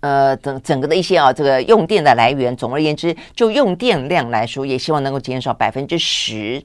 [0.00, 6.64] 呃整整个的一些啊这个用电的来源，总而言之，就用电量来说，也希望能够减少百分之十。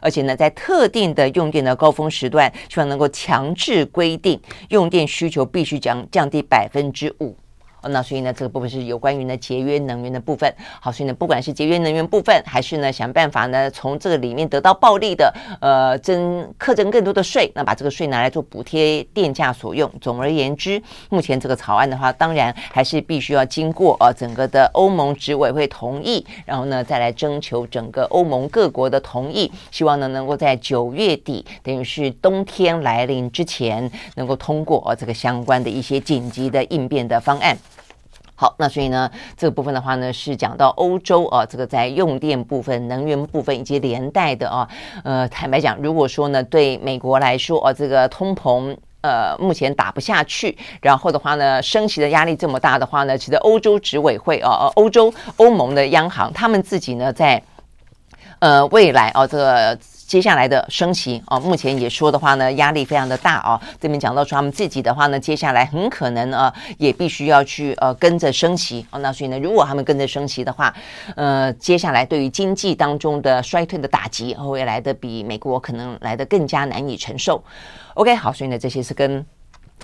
[0.00, 7.36] 而且呢，在特定的用电的高峰时段，希望能够强制规定用电需求必须降降低百分之五。
[7.82, 10.52] 哦，那所以呢，这个部分是有关于呢节约能源的部分。
[10.80, 19.90] 好，所以呢，不管是节约能源部分，还是呢想办法呢从这个里面得到暴利的，呃，征课征更多的税，那把这个税拿来做补贴电价所用。
[20.00, 37.56] 总而言之，目前这个草案的话，当然还是必须要经过呃整个的欧盟执委会同意，然后呢再来征求整个欧盟各国的同意，希望呢能够在九月底，等于是冬天来临之前，能够通过呃这个相关的一些紧急的应变的方案。
[38.40, 44.66] 好，那所以呢，这个部分的话呢，是讲到欧洲啊，这个在用电部分、能源部分以及连带的啊，
[45.04, 57.42] 呃，坦白讲，如果说呢，对美国来说啊，这个通膨呃目前打不下去，然后的话呢，升息的压力这么大的话呢，其实欧洲执委会啊，欧洲欧盟的央行他们自己呢，在
[58.38, 59.78] 呃未来啊，这个。
[60.10, 63.62] 接下来的升息啊，目前也说的话呢，压力非常的大啊。
[63.80, 68.98] 这边讲到说他们自己的话呢，接下来很可能啊，也必须要去呃跟着升息哦。
[68.98, 70.74] 那所以呢，如果他们跟着升息的话，
[71.14, 77.40] 呃，接下来对于经济当中的衰退的打击会来的比美国可能来的更加难以承受。
[77.94, 79.24] OK，好，所以呢，这些是跟。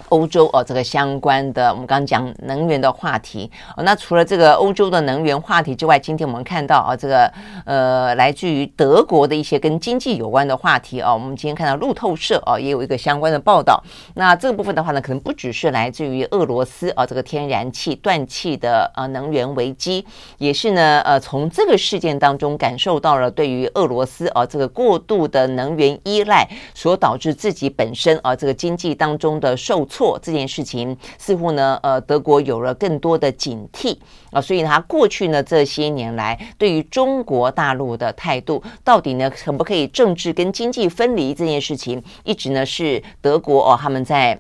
[0.09, 3.83] 欧洲哦，这个相关的，我们刚刚讲能源的话题哦。
[3.83, 7.33] 那除了这个欧洲的能源话题之外，今天我们看到啊，这个
[7.65, 11.13] 呃，来自于德国的一些跟经济有关的话题啊。
[11.13, 13.83] 我们今天看到路透社啊，也有一个相关的报道。
[14.15, 20.05] 那这个部分的话呢，可能不只是来自于俄罗斯啊，这个天然气断气的呃能源危机，
[20.37, 29.86] 也是呢呃，从这个事件当中感受到了对于俄罗斯啊这个过度的能源依赖所导致自己本身啊这个经济当中的受。
[29.87, 33.97] 错这件事情似乎呢，呃，德国有了更多的警惕
[34.31, 44.39] 啊，所以他过去呢这些年来对于中国大陆的态度，到底呢可不可以政治跟经济分离这件事情，一直呢是德国哦他们在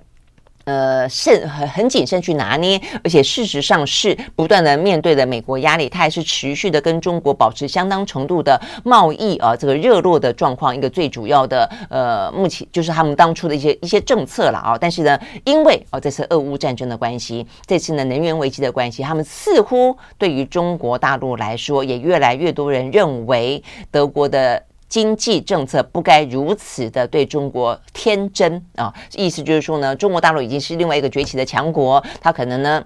[0.67, 14.77] 呃，慎很很谨慎去拿捏，而且事实上是不断的面对的美国压力，它还是持续的跟中国保持相当程度的贸易啊，这个热络的状况，一个最主要的呃，目前就是他们当初的一些一些政策了啊。
[14.77, 23.62] 但是呢，因为哦这次俄乌战争的关系，这次呢能源危机的关系，他们似乎对于中国大陆来说，也越来越多人认为
[23.93, 24.61] 德国的。
[24.89, 28.93] 经济政策不该如此的对中国天真啊！
[29.16, 32.84] 意思就是说呢，中国大陆已经是另外一个崛起的强国，它可能呢，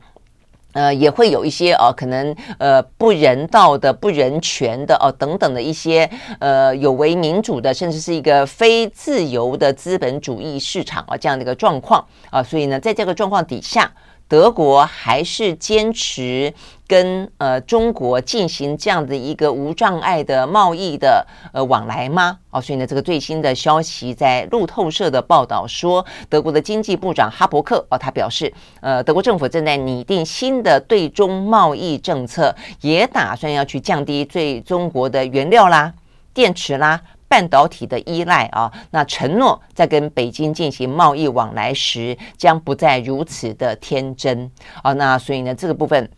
[0.72, 13.92] 呃，也会有一些哦、可能呃不人道的、不人权的哦、等等的一些呃有违民主的，甚至是一个非自由的资本主义市场啊这样的一个状况啊，所以呢，在这个状况底下。
[14.30, 16.54] 德国还是坚持
[16.86, 22.38] 跟呃中国进行这样的一个无障碍的贸易的呃往来吗？
[22.50, 35.92] 哦，所以呢，这个最新的消息在路透社的报道说，德国的经济部长哈伯克哦，他表示，呃，德国政府正在拟定新的对中贸易政策，也打算要去降低对中国的原料啦、
[36.32, 37.00] 电池啦。
[37.30, 44.50] 半导体的依赖啊，那承诺在跟北京进行贸易往来时，将不再如此的天真
[44.82, 44.92] 啊。
[44.94, 46.10] 那所以呢，这个部分。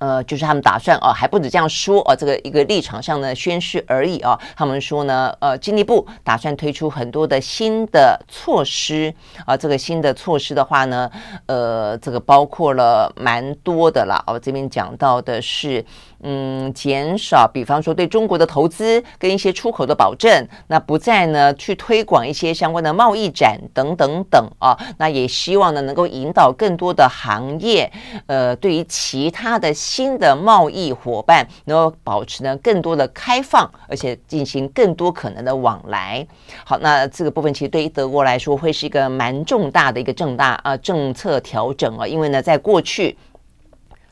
[0.00, 4.38] 呃，就是他们打算哦，还不止这样说哦，这个一个立场上的宣示而已哦。
[4.54, 9.12] 他们说呢，呃，经济部打算推出很多的新的措施
[9.44, 9.56] 啊。
[9.56, 11.10] 这个新的措施的话呢，
[11.46, 14.22] 呃，这个包括了蛮多的啦。
[14.28, 15.84] 哦，这边讲到的是，
[16.22, 24.76] 嗯，减少，比方说对中国的投资跟一些出口的保证，那不再呢去推广一些相关的贸易展等等等啊。
[24.98, 27.90] 那也希望呢能够引导更多的行业，
[28.26, 29.74] 呃，对于其他的。
[29.78, 36.26] 新的贸易伙伴能够保持呢更多的开放，而且进行更多可能的往来。
[36.64, 43.16] 好，那这个部分其实对于德国来说会是一个蛮重大的一个重大啊政策调整啊，因为呢，在过去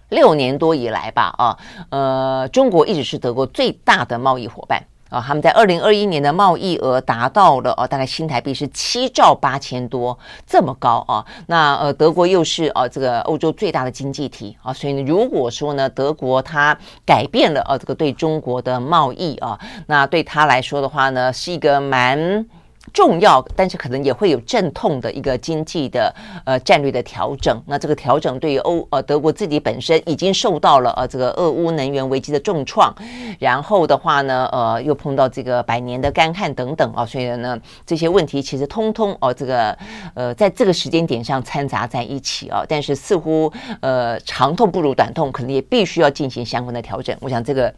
[0.08, 1.58] 六年多以来吧，啊，
[1.90, 4.82] 呃，中国一直是德国最大的贸易伙伴。
[5.08, 11.24] 啊，他们在二零二一年的贸易额达到了哦，大概新台币是七兆八千多，这么高啊。
[11.46, 22.44] 那呃，德国又是呃这个欧洲最大的经济体啊，所以呢，如果说呢，德国它改变了呃这个对中国的贸易啊，那对他来说的话呢，是一个蛮。
[22.92, 26.14] 重要，但是可能也会有阵痛的一个经济的
[26.44, 27.62] 呃战略的调整。
[27.66, 32.94] 那这个调整对于欧呃德国自己本身已经受到了呃这个俄乌能源危机的重创，
[33.38, 39.76] 然后的话呢呃又碰到这个百年的干旱等等啊，所以呢这些问题其实通通哦这个
[40.14, 47.16] 呃在这个时间点上掺杂在一起啊，但是似乎呃长痛不如短痛，可能也必须要进行相关的调整。
[47.20, 47.72] 我想这个。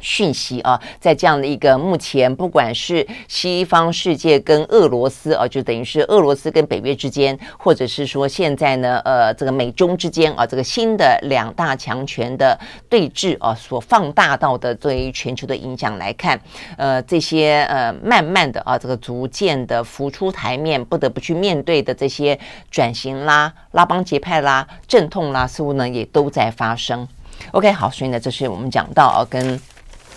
[0.00, 16.38] 讯息啊，在这样的一个目前，不管是西方世界跟俄罗斯啊，就等于是俄罗斯跟北约之间，或者是说现在呢，呃，这个美中之间啊，这个新的两大强权的对峙啊，所放大到的对于全球的影响来看，
[16.76, 22.38] 呃，这些呃，慢慢的啊，这个逐渐的浮出台面，不得不去面对的这些
[22.70, 27.06] 转型啦、拉帮结派啦、阵痛啦，似乎呢也都在发生。
[27.52, 29.60] OK，好，所以呢，这是我们讲到啊，跟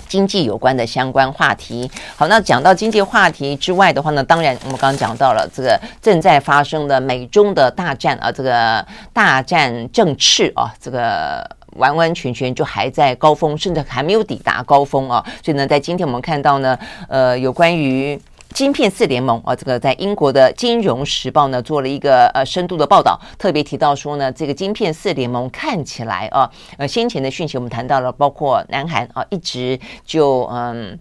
[0.09, 1.89] 经济有关的相关话题。
[2.17, 11.47] 好，那讲到经济话题之外的话呢，当然我们刚刚讲到了这个正在发生的美中的大战啊，这个大战正炽啊，这个
[11.77, 15.23] 完完全全就还在高峰，甚至还没有抵达高峰啊。
[15.45, 18.19] 所以呢，在今天我们看到呢，呃，有关于。
[18.61, 30.99] 晶片四联盟啊，这个在英国的《金融时报》呢做了一个呃深度的报道，特别提到说呢，这个晶片四联盟看起来啊，呃先前的讯息我们谈到了，包括南韩啊一直就嗯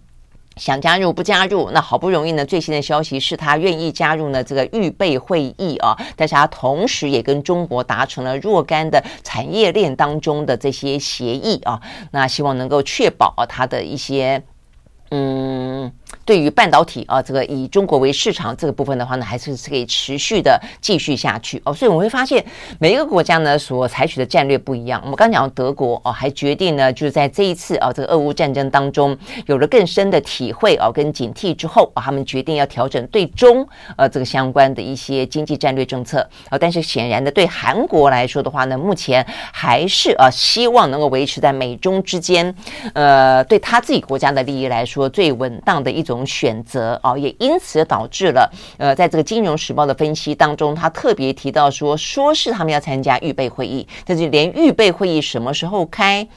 [0.55, 11.81] 想加入不加入，那好不容易呢最新的消息是他愿意加入呢这个预备会议啊，但是他同时也跟中国达成了若干的产业链当中的这些协议啊，
[12.11, 14.41] 那希望能够确保啊他的一些
[15.11, 15.91] 嗯。
[16.29, 21.73] 对于半导体啊，这个以中国为市场这个部分的话呢，还是可以持续的继续下去哦。
[21.73, 22.45] 所以我们会发现，
[22.77, 25.01] 每一个国家呢所采取的战略不一样。
[25.03, 29.17] 我们刚讲德国哦，还决定呢，就是在这一次啊这个俄乌战争当中
[29.47, 33.67] 有了更深的体会啊跟警惕之后啊，他们决定要调整对中
[33.97, 36.19] 呃这个相关的一些经济战略政策
[36.49, 36.57] 啊。
[36.59, 42.53] 但是显然的，对韩国来说的话呢，目前还是啊希望能够维持在美中之间，
[42.93, 46.18] 呃，对他自己国家的利益来说最稳当的一种。
[46.25, 56.27] 选择哦，也因此导致了呃，在这个《金融时报》的分析当中，他特别提到说，说是他们要参加预备会议，但是连预备会议什么时候开，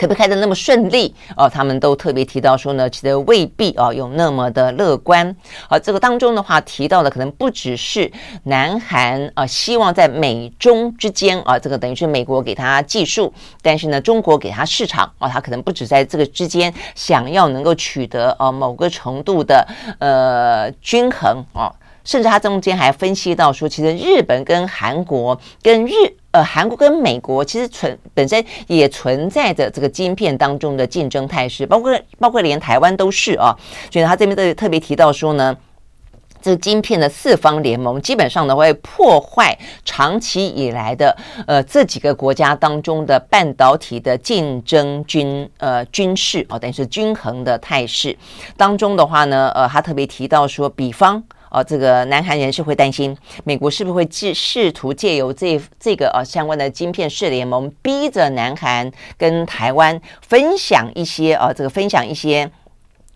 [0.00, 1.46] 可不可以开得那么顺利哦？
[1.46, 5.36] 他们都特别提到说呢，其实未必哦有那么的乐观。
[5.68, 8.10] 好，这个当中的话提到的可能不只是
[8.44, 13.30] 南韩啊，希望在美中之间啊，这个等于是美国给他技术，
[13.60, 21.70] 但是呢，中国给他市场啊，他可能不止在这个之间想要能够取得呃某个程度的呃均衡啊。
[22.04, 25.92] 甚至他中间还分析到说，其实日本跟韩国跟日
[26.30, 33.54] 呃韩国跟美国其实存本身也存在着这个晶片当中的竞争态势，包括包括连台湾都是啊。
[33.92, 35.56] 所以他这边特特别提到说呢，
[36.40, 41.14] 这个晶片的四方联盟基本上呢会破坏长期以来的
[41.46, 48.16] 呃这几个国家当中的半导体的竞争军呃军事啊，等于是均衡的态势
[48.56, 51.22] 当中的话呢，呃，他特别提到说，比方。
[51.50, 58.88] 哦，这个南韩人士会担心，美国是不是会试试图借由这这个呃相关的晶片四联盟，逼着南韩
[59.18, 62.48] 跟台湾分享一些呃这个分享一些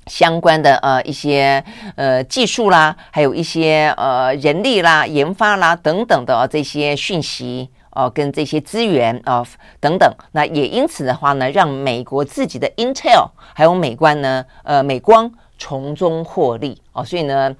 [0.09, 1.65] 相关的呃一些
[1.95, 9.47] 呃技术啦，还有一些呃人力啦、研发啦等等的这些讯息哦、跟这些资源啊、
[9.79, 10.13] 等等。
[10.33, 17.55] 那也因此的话呢，让美国自己的 Intel 还有美光呢，呃美光从中获利哦，所以呢。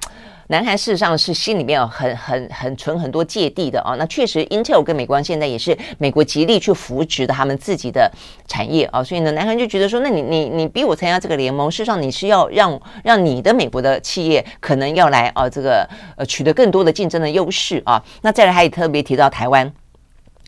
[0.49, 8.11] 南韩事实上是心里面有很很很存很多芥蒂的啊，那确实，Intel 跟美光现在也是美国极力去扶植的他们自己的
[8.47, 19.73] 产业啊，所以呢，南韩就觉得说，那你你你逼我参加这个联盟，事实上你是要让让你的美国的企业可能要来啊，这个呃取得更多的竞争的优势啊，那再来还也特别提到台湾。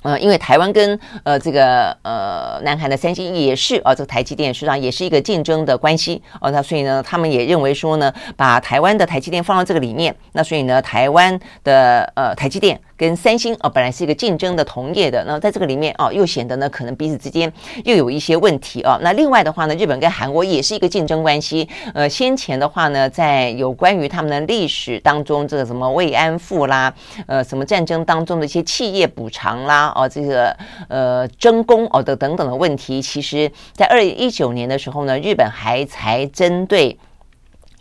[0.06, 12.80] 呃，因为台湾跟呃这个呃南韩的三星也是啊、呃，这个台积电实际上也是一个竞争的关系哦，那所以呢，他们也认为说呢，把台湾的台积电放到这个里面，那所以呢，台湾的呃台积电。
[12.96, 17.52] 跟三星啊，本来是一个竞争的同业的，那在这个里面啊，又显得呢，可能彼此之间
[17.84, 18.98] 又有一些问题啊。
[19.02, 21.68] 那另外的话呢，日本跟韩国也是一个竞争关系。
[21.94, 26.92] 呃，先前的话呢，在有关于他们的历史当中，这个什么慰安妇啦，
[27.26, 30.56] 呃，什么战争当中的一些企业补偿啦，哦，这个
[30.88, 36.98] 呃争功哦的等等的问题，其实在二零一九年的时候呢，日本还才针对。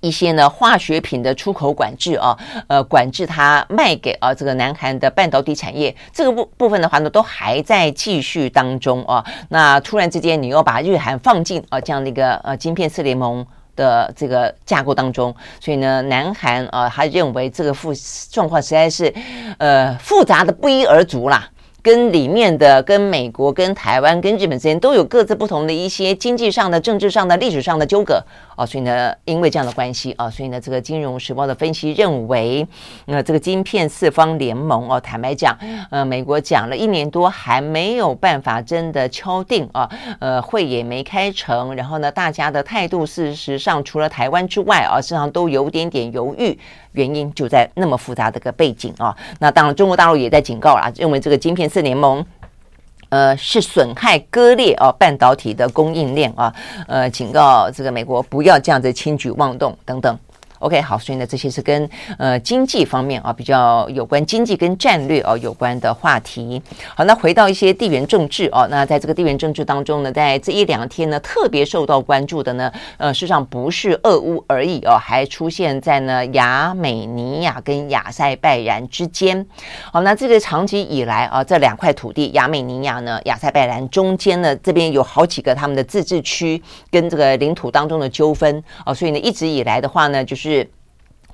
[0.05, 2.37] 一些呢化学品的出口管制啊，
[2.67, 9.25] 呃，管制它卖给啊这个南韩的半导体产业，这个部部分的话呢，都还在继续当中啊。
[9.49, 13.43] 那突然之间，你又把日韩放进啊这样的一个呃晶片四联盟
[13.75, 17.91] 的这个架构当中，所以呢，南韩啊，他认为这个复
[18.31, 19.11] 状况实在是
[19.57, 21.49] 呃复杂的不一而足啦。
[21.85, 28.19] 跟里面的、跟美国、跟台湾、跟日本之间都有各自不同的一些经济上的、政治上的、历史上的纠葛
[28.55, 32.67] 啊，所以呢，因为这样的关系啊，所以呢，这个《金融时报》的分析认为，
[33.05, 35.55] 那、这个晶片四方联盟哦、坦白讲，
[35.91, 39.87] 呃，美国讲了一年多还没有办法真的敲定啊，
[40.19, 46.57] 呃，会也没开成，然后呢，大家的态度事实上除了台湾之外啊，实际上都有点点犹豫。
[46.95, 52.25] 原因就在那么复杂的个背景啊，那当然中国大陆也在警告啦，认为这个晶片四联盟，
[53.09, 56.53] 呃，是损害割裂哦半导体的供应链啊，
[56.87, 60.17] 呃，警告这个美国不要这样子轻举妄动等等。
[60.65, 61.87] OK，好，所以呢，这些是跟
[62.17, 66.59] 呃经济方面啊比较有关，经济跟战略啊有关的话题。
[66.95, 79.45] 好，那回到一些地缘政治哦，那在这个地缘政治当中呢，在这一两天呢，特别受到关注的呢，呃，事实上不是俄乌而已哦，还出现在呢亚美尼亚跟亚塞拜然之间。
[79.91, 86.59] 好，那这个长期以来啊，这两块土地，亚美尼亚呢，亚塞拜然中间呢，这边有好几个他们的自治区
[86.89, 90.54] 跟这个领土当中的纠纷啊，所以呢，一直以来的话呢，就是。
[90.55, 90.69] 是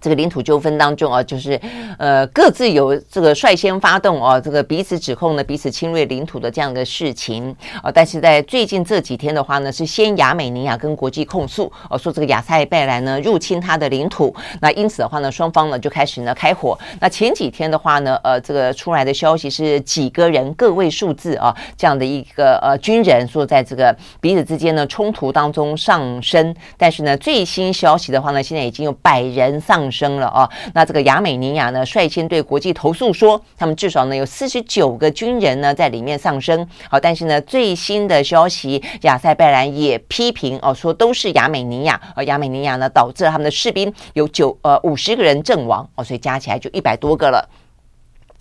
[0.01, 1.57] 这个领土纠纷当中啊，就是
[1.99, 7.91] 呃各自有这个率先发动啊，这个彼此指控呢，彼此侵略领土的这样的事情啊。
[7.91, 14.35] 但是在最近这几天的话呢，是先亚美尼亚跟国际控诉啊，说这个亚塞拜然呢入侵他的领土。
[14.59, 16.75] 那因此的话呢，双方呢就开始呢开火。
[16.99, 26.55] 那前几天的话呢，呃，这个出来的消息是几个人个位数字啊，这样的一个呃军人说在这个彼此之间呢冲突当中丧生。
[26.77, 30.49] 但是呢，最新消息的话呢，现在已经有百人丧升了啊！
[30.73, 36.67] 那这个亚美尼亚呢，率先对国际投诉说，他们至少呢有四十九个军人呢在里面丧生。
[36.89, 47.47] 好，但是呢最新的消息，亚塞拜然也批评哦，说都是亚美尼亚，而亚美尼亚呢导致他们的士兵有九呃五十个人阵亡哦，所以加起来就一百多个了。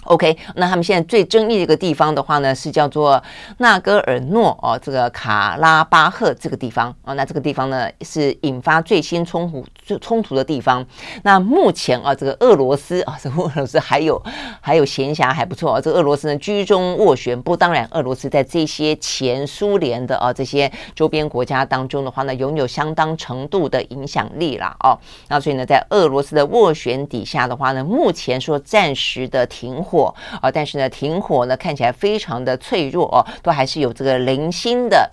[0.04, 3.22] OK，那他们现在最争议的一个地方的话呢，是叫做
[3.58, 10.84] 纳戈尔诺哦，这个卡拉巴赫这个地方啊、哦，那这个地方呢是引发最新冲突最冲突的地方。
[11.22, 14.20] 那目前啊，这个俄罗斯啊，这个俄罗斯还有
[14.62, 17.40] 还有闲暇还不错啊，这个俄罗斯呢居中斡旋。
[17.42, 24.74] 不当然，俄罗斯在这些前苏联的啊这些周边国家当中的话呢，拥有相当程度的影响力啦。
[24.80, 24.98] 哦。
[25.28, 35.10] 那所以呢，在俄罗斯的斡旋底下的话呢，目前说暂时的停火啊，但是呢，停火呢看起来非常的脆弱哦，都还是有这个零星的。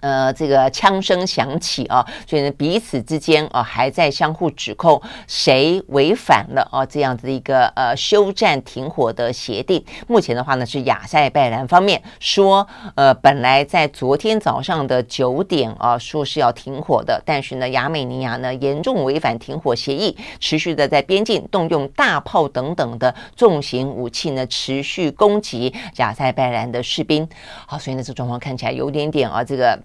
[0.00, 9.84] 呃，这个枪声响起啊，所以呢，彼此之间啊还在相互指控谁违反了啊这样子的一个呃休战停火的协定。
[10.06, 27.28] 目前的话呢，是亚塞拜然方面说，呃，本来在昨天早上的九点啊，说是要停火的，但是呢，亚美尼亚呢严重违反停火协议，持续的在边境动用大炮等等的重型武器呢，持续攻击亚塞拜然的士兵。
[27.66, 29.78] 好，所以呢，这状况看起来有点点啊，这个。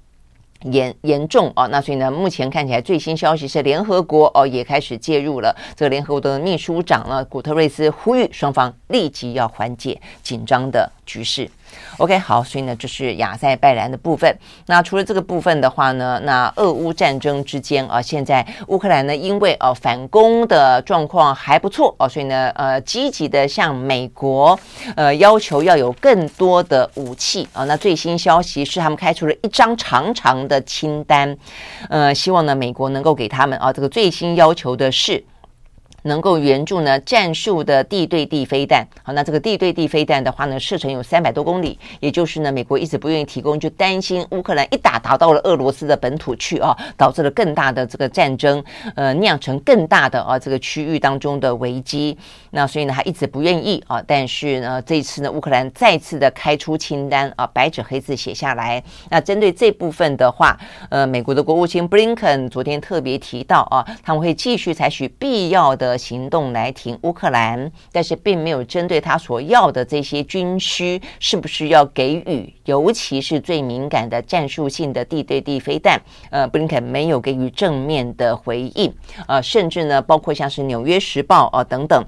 [0.72, 5.56] 严严重啊，那所以呢，目前看起来最新消息是联合国哦也开始介入了。
[5.76, 11.50] 这个联合国的秘书长呢，古特瑞斯呼吁双方立即要缓解紧张的局势。
[11.98, 14.36] OK，好，所以呢，这是亚塞拜然的部分。
[14.66, 24.60] 那除了这个部分的话呢，那俄乌战争之间啊，现在乌克兰呢，因为呃、啊、反攻的状况还不错哦、啊，所以呢，呃，积极的向美国
[24.96, 27.64] 呃要求要有更多的武器啊。
[27.66, 31.38] 那最新消息是，他们开出了一张长长的清单，
[31.90, 35.24] 呃，希望呢，美国能够给他们啊，这个最新要求的是。
[36.04, 48.64] 能够援助呢战术的地对地飞弹，好，那这个地对地飞弹的话呢，射程有三百多公里，也就是呢，美国一直不愿意提供，就担心乌克兰一打打到了俄罗斯的本土去啊，导致了更大的这个战争，
[48.96, 52.18] 呃，酿成更大的啊这个区域当中的危机。
[52.52, 58.84] 那所以呢，他一直不愿意啊，但是呢，这一次呢，乌克兰再次的开出清单啊，白纸黑字写下来。
[59.10, 60.58] 那针对这部分的话，
[60.90, 65.93] 呃，美国的国务卿布林肯昨天特别提到啊，他们会继续采取必要的。
[65.98, 78.94] 行动来停乌克兰，但是并没有针对他所要的这些军需是不是要给予，尤其是最敏感的战术性的地对地飞弹，呃，布林肯没有给予正面的回应，
[79.28, 82.06] 呃，甚至呢，包括像是《纽约时报》啊、等等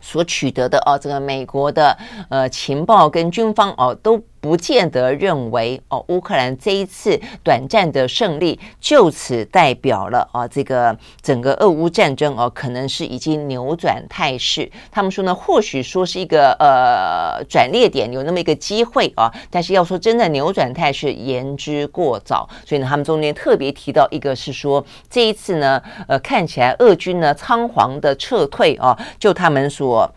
[0.00, 1.96] 所取得的哦、这个美国的
[2.28, 4.22] 呃情报跟军方哦、都。
[4.40, 14.70] 不见得认为哦，乌克兰这一次短暂的胜利就此代表了啊，这个整个俄乌战争哦，可能是已经扭转态势。
[14.90, 22.48] 他们说呢，或许说是一个呃转捩点，有那么一个机会啊，但是要说真的扭转态势，言之过早。
[22.64, 30.10] 所以呢，他们中间特别提到一个是说，这一次呢，呃，看起来俄军呢仓皇的撤退啊，就他们所。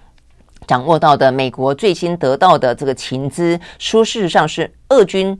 [0.72, 5.38] 掌握到的美国最新得到的这个情资，说事实上是俄军。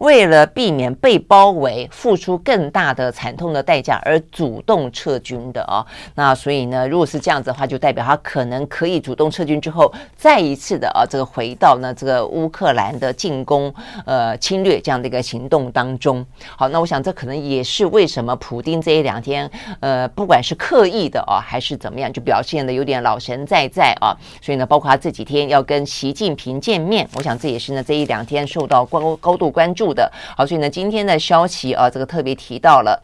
[0.00, 5.84] 为了避免被包围，付出更大的惨痛的代价而主动撤军的啊，
[6.14, 13.72] 那所以呢，如果是这样子的话，就代表他可能可以主动撤军之后，再一次的啊，这个回到呢这个乌克兰的进攻
[14.06, 16.24] 呃侵略这样的一个行动当中。
[16.56, 24.16] 好，那我想这可能也是为什么普丁这一两天呃，不管是刻意的啊，还是怎么样，就表现的有点老神在在啊。
[24.40, 30.10] 所以呢，包括他这几天要跟习近平见面，我想这也是呢这一两天受到高高度关注的。
[30.36, 33.02] 好，所以呢，今天的消息啊，这个特别提到了。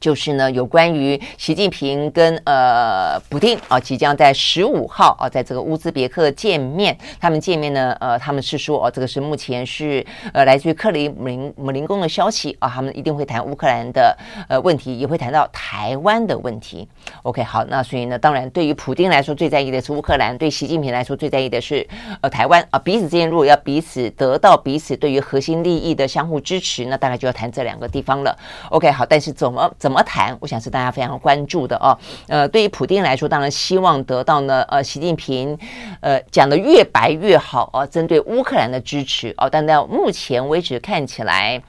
[0.00, 6.96] 就是呢，有关于习近平跟呃普丁啊，即将在十五号啊，在这个乌兹别克见面。
[7.20, 14.16] 他们见面呢，呃，他们是说哦，这个是目前是呃来自于克里姆林姆林宫的消息啊，他们一定会谈乌克兰的
[14.48, 16.88] 呃问题，也会谈到台湾的问题。
[17.22, 21.86] OK，好，那所以呢，当然对于普丁来说最在意的是乌克兰，对习近平来说最在意的是
[22.20, 22.78] 呃台湾啊。
[22.78, 28.36] 彼此之间如果要彼此得到彼此对于核心利益的相互支持，那大概就要谈这两个地方了。
[28.70, 29.72] OK，好，但是怎么？
[29.86, 30.36] 怎么谈？
[30.40, 31.96] 我想是大家非常关注的哦。
[32.26, 35.56] 呃，对于普丁来说，当然希望得到呢，呃，习近平，
[36.00, 39.48] 呃，讲得越白越好哦，针对乌克兰的支持哦。
[39.48, 41.62] 但到目前为止看起来，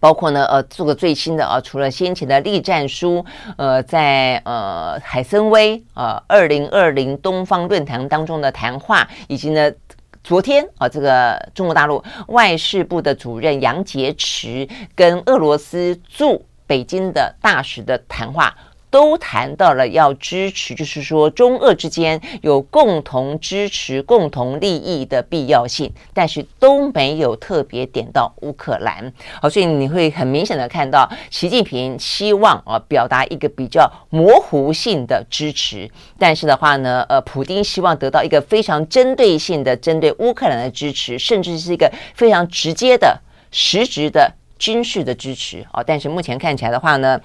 [0.00, 3.24] 包括呢，呃，这个最新的啊，除了先前的栗战书，
[3.56, 9.70] 呃，在呃海参崴呃二零二零东方论坛当中的谈话，以及呢
[10.24, 18.56] 昨天啊，这个中国大陆外事部的主任杨洁篪跟俄罗斯驻北京的大使的谈话
[18.88, 29.12] 都谈到了要支持，就是说中俄之间有共同支持、共同利益的必要性，但是都没有特别点到乌克兰。
[29.42, 45.82] 好，所以你会很明显的看到，习近平希望啊表达一个比较模糊性的支持，但是的话呢，呃，普丁希望得到一个非常针对性的针对乌克兰的支持，甚至是一个非常直接的实质的军事的支持啊。
[45.84, 47.20] 但是目前看起来的话呢，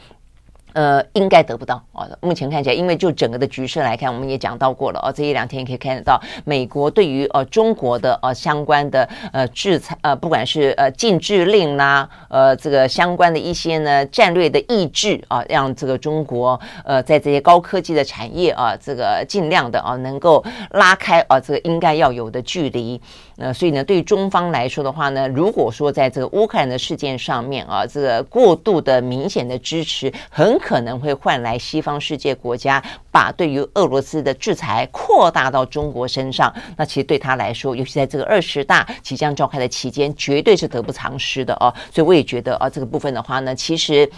[0.73, 2.07] 呃，应该得不到哦。
[2.21, 5.11] 目前看起来，因为就整个的局势来看，我们也讲到过了哦。
[5.11, 23.01] 这一两天也可以看得到，美国对于呃中国的呃相关的呃制裁呃，不管是呃禁制令啦，呃这个相关的一些呢战略的抑制啊，让这个中国呃在这些高科技的产业啊，这个尽量的啊能够拉开啊这个应该要有的距离。
[23.41, 36.53] 那，所以呢，对于中方来说的话呢，如果说在这个乌克兰的事件上面啊，这个过度的明显的支持，很可能会换来西方世界国家把对于俄罗斯的制裁扩大到中国身上。
[36.77, 41.73] 那其实对他来说，尤其在这个二十大即将召开的期间，绝对是得不偿失的哦。
[41.91, 44.09] 所以我也觉得啊，这个部分的话呢，其实。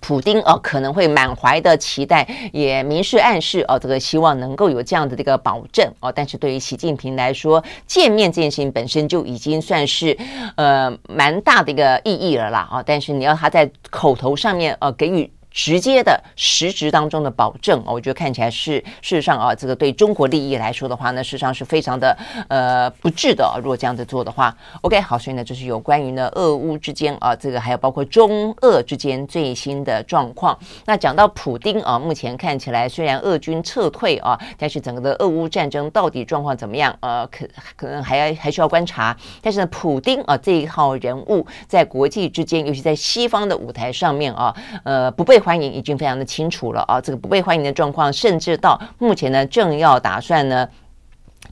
[0.00, 6.10] 普丁哦，可能会满怀的期待，也明示暗示哦，这个希望能够有这样的这个保证哦。
[6.10, 10.16] 但是对于习近平来说，见面这件事情本身就已经算是
[10.56, 12.82] 呃蛮大的一个意义了啦啊。
[12.84, 15.30] 但是你要他在口头上面呃给予。
[15.56, 22.14] 直接的实质当中的保证，我觉得看起来是事实上啊，这个对中国利益来说的话呢，事实上是非常的
[22.48, 23.58] 呃不智的。
[23.62, 30.56] 如果这样子做的话，OK，好，所以呢，这是有关于呢俄乌之间啊，这个还有包括中俄之间最新的状况。
[30.84, 36.94] 那讲到普丁啊，目前看起来虽然俄军撤退啊，但是整个的俄乌战争到底状况怎么样？
[37.00, 39.16] 呃，可可能还要还需要观察。
[39.40, 44.54] 但是呢，普丁啊这一号人物在国际之间，尤其在西方的舞台上面啊，
[44.84, 45.40] 呃，不被。
[45.46, 50.68] 欢迎已经非常的清楚了啊，这个不被欢迎的状况，甚至到目前呢，正要打算呢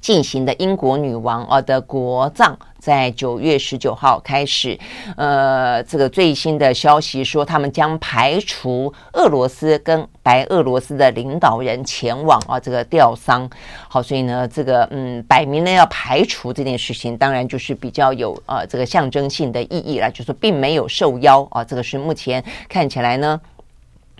[0.00, 4.76] 进行的英国女王啊的国葬，在九月十九号开始，
[5.16, 13.48] 呃，这个最新的消息说，他们将排除俄罗斯跟白俄罗斯的领导人前往啊这个吊丧。
[13.88, 23.40] 好，所以呢，这个嗯，摆明了要排除这件事情，当然就是比较有呃这个象征性的意义了，就是并没有受邀啊，这个是目前看起来呢。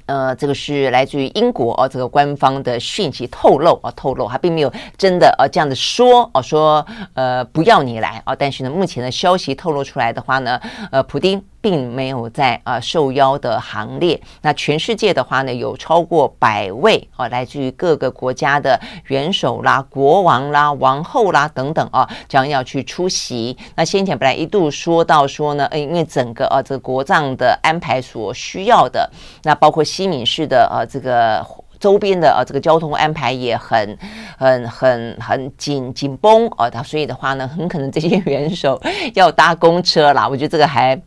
[0.06, 11.42] 呃，这个是来自于英国哦，这个官方的讯息透露啊，透露还并没有真的呃这样子说哦，说呃不要你来啊，但是呢，目前的消息透露出来的话呢，呃，普丁。
[11.64, 14.20] 并没有在啊受邀的行列。
[14.42, 23.56] 那全世界的话呢，有超过百位啊，来自于各个国家的元首啦、国王啦、王后啦等等啊，将要去出席。
[23.76, 29.10] 那先前本来一度说到说呢，因为整个啊这个国葬的安排所需要的，
[29.44, 31.42] 那包括西敏市的啊这个
[31.80, 33.98] 周边的啊这个交通安排也很
[34.36, 38.78] 很很很紧紧绷啊，他所以的话呢，很可能这些元首
[39.14, 40.28] 要搭公车啦。
[40.28, 41.00] 我觉得这个还。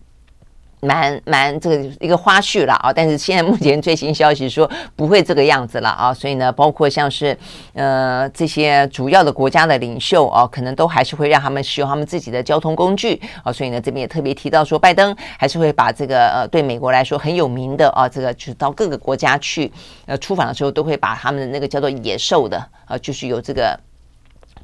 [0.79, 7.35] 蛮蛮这个一个花絮了啊，但是现在目前最新消息说不会这个样子了啊，所以呢，包括像是
[7.73, 19.71] 呃这些主要的国家的领袖啊，可能都还是会让他们使用他们自己的交通工具啊，所以呢，这边也特别提到说，拜登还是会把这个呃对美国来说很有名的啊，这个就是到各个国家去
[20.05, 23.79] 呃出访的时候，都会把他们的那个叫做野兽的啊，就是有这个。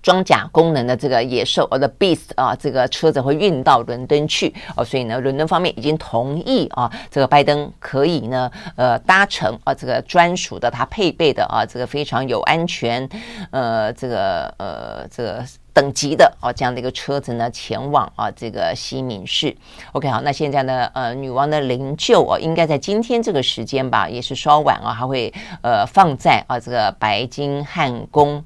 [0.03, 13.09] 装甲功能的这个野兽，呃，The Beast 啊，这个车子会运到伦敦去哦，所以呢，伦敦方面已经同意啊，这个拜登可以呢，呃，搭乘啊，这个专属的他配备的啊，这个非常有安全，
[13.51, 15.41] 呃，这个呃，这个
[15.71, 19.55] 等级的啊，这样的一个车子呢，前往啊，这个西敏寺。
[19.93, 28.43] OK，好，那现在呢，呃，女王的灵柩啊，应该在今天这个时间吧，也是稍晚啊，还会呃放在啊这个白金汉宫。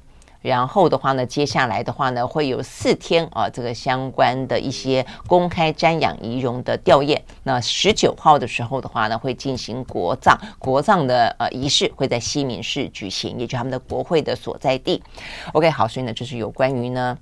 [0.47, 7.19] 然后的话呢，接下来的话呢，会有四天啊，这个相关的一些公开瞻仰仪容的吊唁。
[7.43, 15.03] 那十九号的时候的话呢，会进行国葬，国葬的呃仪式会在西敏市举行，也就他们的国会的所在地。
[15.51, 17.17] OK，好，所以呢，就是有关于呢。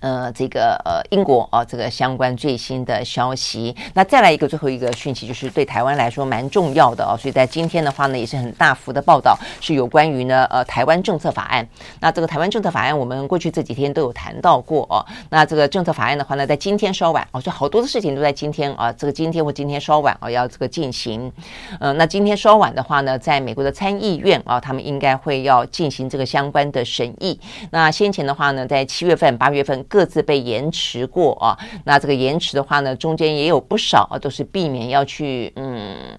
[0.00, 3.74] 呃，这个呃，英国啊，这个相关最新的消息。
[3.92, 7.14] 那再来一个最后一个讯息，就是对台湾来说蛮重要的哦。
[7.18, 11.66] 所以在今天的话呢，也是很大幅的报道，是有关于呢呃台湾政策法案。
[12.00, 15.04] 那这个台湾政策法案，我们过去这几天都有谈到过哦。
[15.28, 21.30] 那这个政策法案的话呢，在今天稍晚哦，所以好多的事情都在今天啊，这个今天或今天稍晚啊要这个进行。
[21.78, 27.38] 呃，那今天稍晚的话呢，在美国的参议院啊，他们应该会要进行这个相关的审议。
[27.70, 29.84] 那先前的话呢，在七月份、八月份。
[29.90, 36.16] 各自被延迟过啊，那这个延迟的话呢，中间也有不少啊，都是避免要去嗯。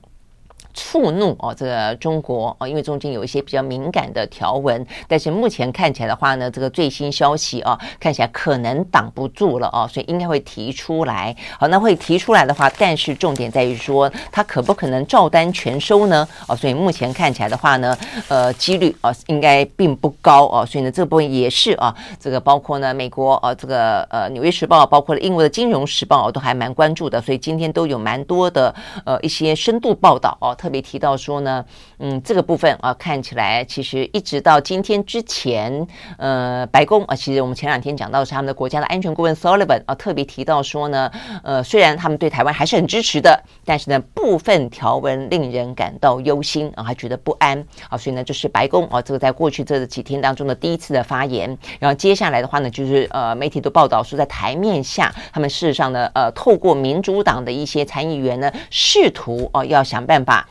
[0.73, 11.35] 触怒哦这个中国哦，因为中间有一些比较敏感的条文，但是目前看起来的话呢，这个最新消息啊，看起来可能挡不住了哦，所以应该会提出来。
[11.59, 16.27] 好，那会提出来的话，但是重点在于说，它可不可能照单全收呢？
[16.47, 17.97] 哦，所以目前看起来的话呢，
[18.27, 28.73] 呃，几率啊应该并不高哦，所以呢，这部分也是啊，这个包括呢美国啊，这个呃《纽约时报》，包括了英国的《金融时报》都还蛮关注的，所以今天都有蛮多的
[29.05, 31.65] 呃一些深度报道哦，特别提到说呢，
[31.97, 35.87] 嗯，这个部分啊，看起来其实一直到今天之前，
[36.19, 41.11] 呃，白宫啊，其实我们前两天讲到是他们的国家的安全顾问 Sullivan 啊，特别提到说呢，
[41.43, 47.57] 呃，虽然他们对台湾还是很支持的，但是呢，部分条文令人感到忧心啊，还觉得不安
[47.89, 60.47] 啊，所以呢，这是白宫啊，这个在过去这几天当中的第一次的发言，然后接下来的话呢，就是呃，媒体都报道说，在台面下，他们事实上呢，呃，透过民主党的一些参议员呢，试图哦、要想办法。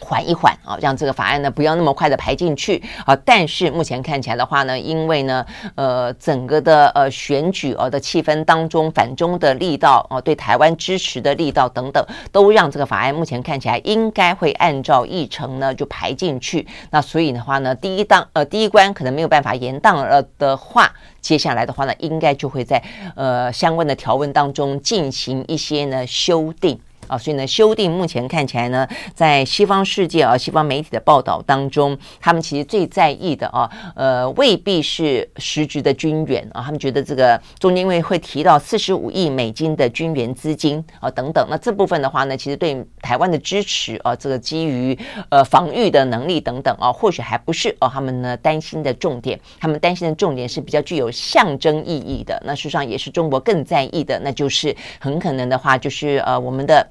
[0.00, 3.14] 缓一缓啊，让这个法案呢不要那么快的排进去啊。
[3.24, 5.44] 但是目前看起来的话呢，因为呢，
[5.74, 16.66] 呃，整个的呃选举呃的气氛当中，反中的力道啊，对台湾支持的力道等等，都让这个法案目前看起来应该会按照议程呢就排进去。
[16.90, 20.90] 那所以的话呢，第一档呃第一关可能没有办法延档了的话，
[21.20, 22.82] 接下来的话呢，应该就会在
[23.14, 26.80] 呃相关的条文当中进行一些呢修订。
[27.10, 44.96] 啊，所以呢，修订目前看起来呢，在西方世界啊，西方媒体的报道当中，他们其实最在意的啊，呃，未必是实质的军援啊，他们觉得这个中间因为会提到四十五亿美金的军援资金啊等等，那这部分的话呢，其实对台湾的支持啊，这个基于
[45.30, 56.86] 呃防御的能力等等啊，或许还不是哦，他们呢担心的重点，他们担心的重点是比较具有象征意义的，那事实上也是中国更在意的，那就是很可能的话，就是呃我们的。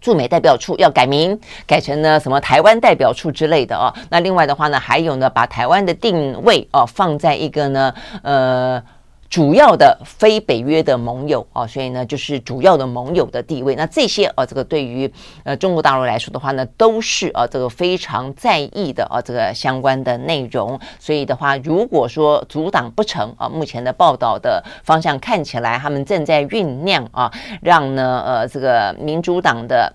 [0.00, 3.92] 驻美代表处要改名，改成呢什么台湾代表处之类的哦。
[4.08, 8.82] 那另外的话呢，还有呢，把台湾的定位哦放在一个呢，呃。
[9.30, 13.76] 主要的非北约的盟友啊，所以呢，就是主要的盟友的地位。
[13.76, 15.08] 那这些啊，这个对于
[15.44, 20.76] 呃中国大陆来说的话呢，都是啊这个非常在意的啊这个相关的内容。
[20.98, 29.94] 所以的话，如果说阻挡不成啊，目前的报道的方向看起来，他们正在酝酿啊，让呢呃这个民主党的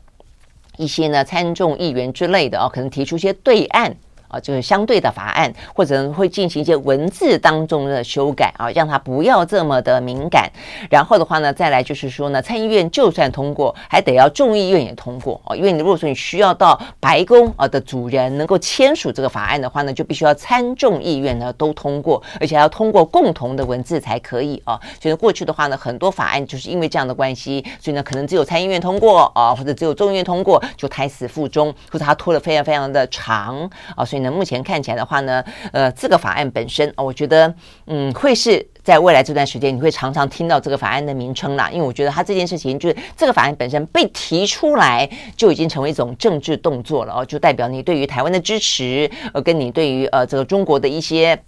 [0.78, 3.94] 一些呢参众议员之类的啊，可能提出一些对案。
[4.28, 10.52] 啊，就是相对的法案，或者会进行一些文字当中的修改啊，让它不要这么的敏感。
[10.90, 15.56] 然后的话呢，再来就是说呢，参议院就算通过，还得要众议院也通过啊。
[15.56, 24.80] 因为你如果说你需要到白宫啊的主人能够签署这个法案的话呢，就必须要参众议院呢都通过，而且要通过共同的文字才可以啊。
[25.02, 34.04] 所以过去的话呢，很多法案就是因为这样的关系，所以呢，可能只有参议院通过啊，或者只有众议院通过，就胎死腹中，或者它拖了非常非常的长啊。
[34.04, 37.54] 所以呢，目前看起来的话呢，呃，这个法案本身，我觉得，
[37.88, 41.70] 嗯，会是在未来这段时间，你会常常听到这个法案的名称啦。
[41.72, 51.40] 因为我觉得它这件事情，就是这个法案本身被提出来，就已经成为一种政治动作了哦，就代表你对于台湾的支持，呃，跟你对于呃这个中国的一些。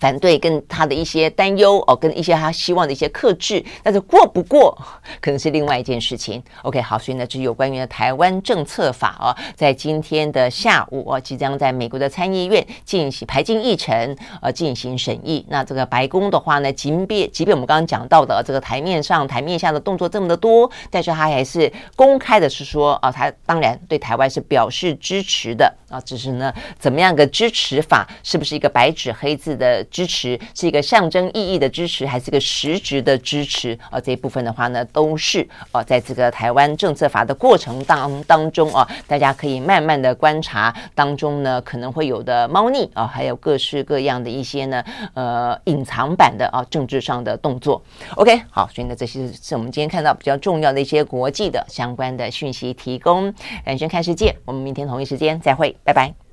[0.00, 4.76] 反对跟他的一些担忧哦，跟一些他希望的一些克制，但是过不过
[5.20, 6.42] 可能是另外一件事情。
[6.62, 15.44] OK，好，所以呢，这是有关于台湾政策法哦，在今天的下午哦，即将在美国的参议院进行排进议程，呃，进行审议。
[15.48, 29.84] 那这个白宫的话呢，即便即便我们刚刚讲到的这个台面上、台面下的动作这么的多，但是他还是公开的是说啊，他当然对台湾是表示支持的啊，只是呢，怎么样个支持法，是不是一个白纸黑字的？
[29.90, 33.76] 支持是一个象征意义的支持，还是一个实质的支持？
[33.90, 44.84] 啊，这一部分的话呢，都是啊，在这个台湾政策法的过程当当中啊，大家可以慢慢的观察当中呢，可能会有的猫腻啊，还有各式各样的一些呢，
[45.14, 47.82] 呃，隐藏版的啊，政治上的动作。
[48.14, 53.34] OK，好，所以呢，这些是我们今天看到比较重要的一些国际的相关的讯息提供。
[53.64, 56.29] 兰萱看世界，我们明天同一时间再会，拜拜。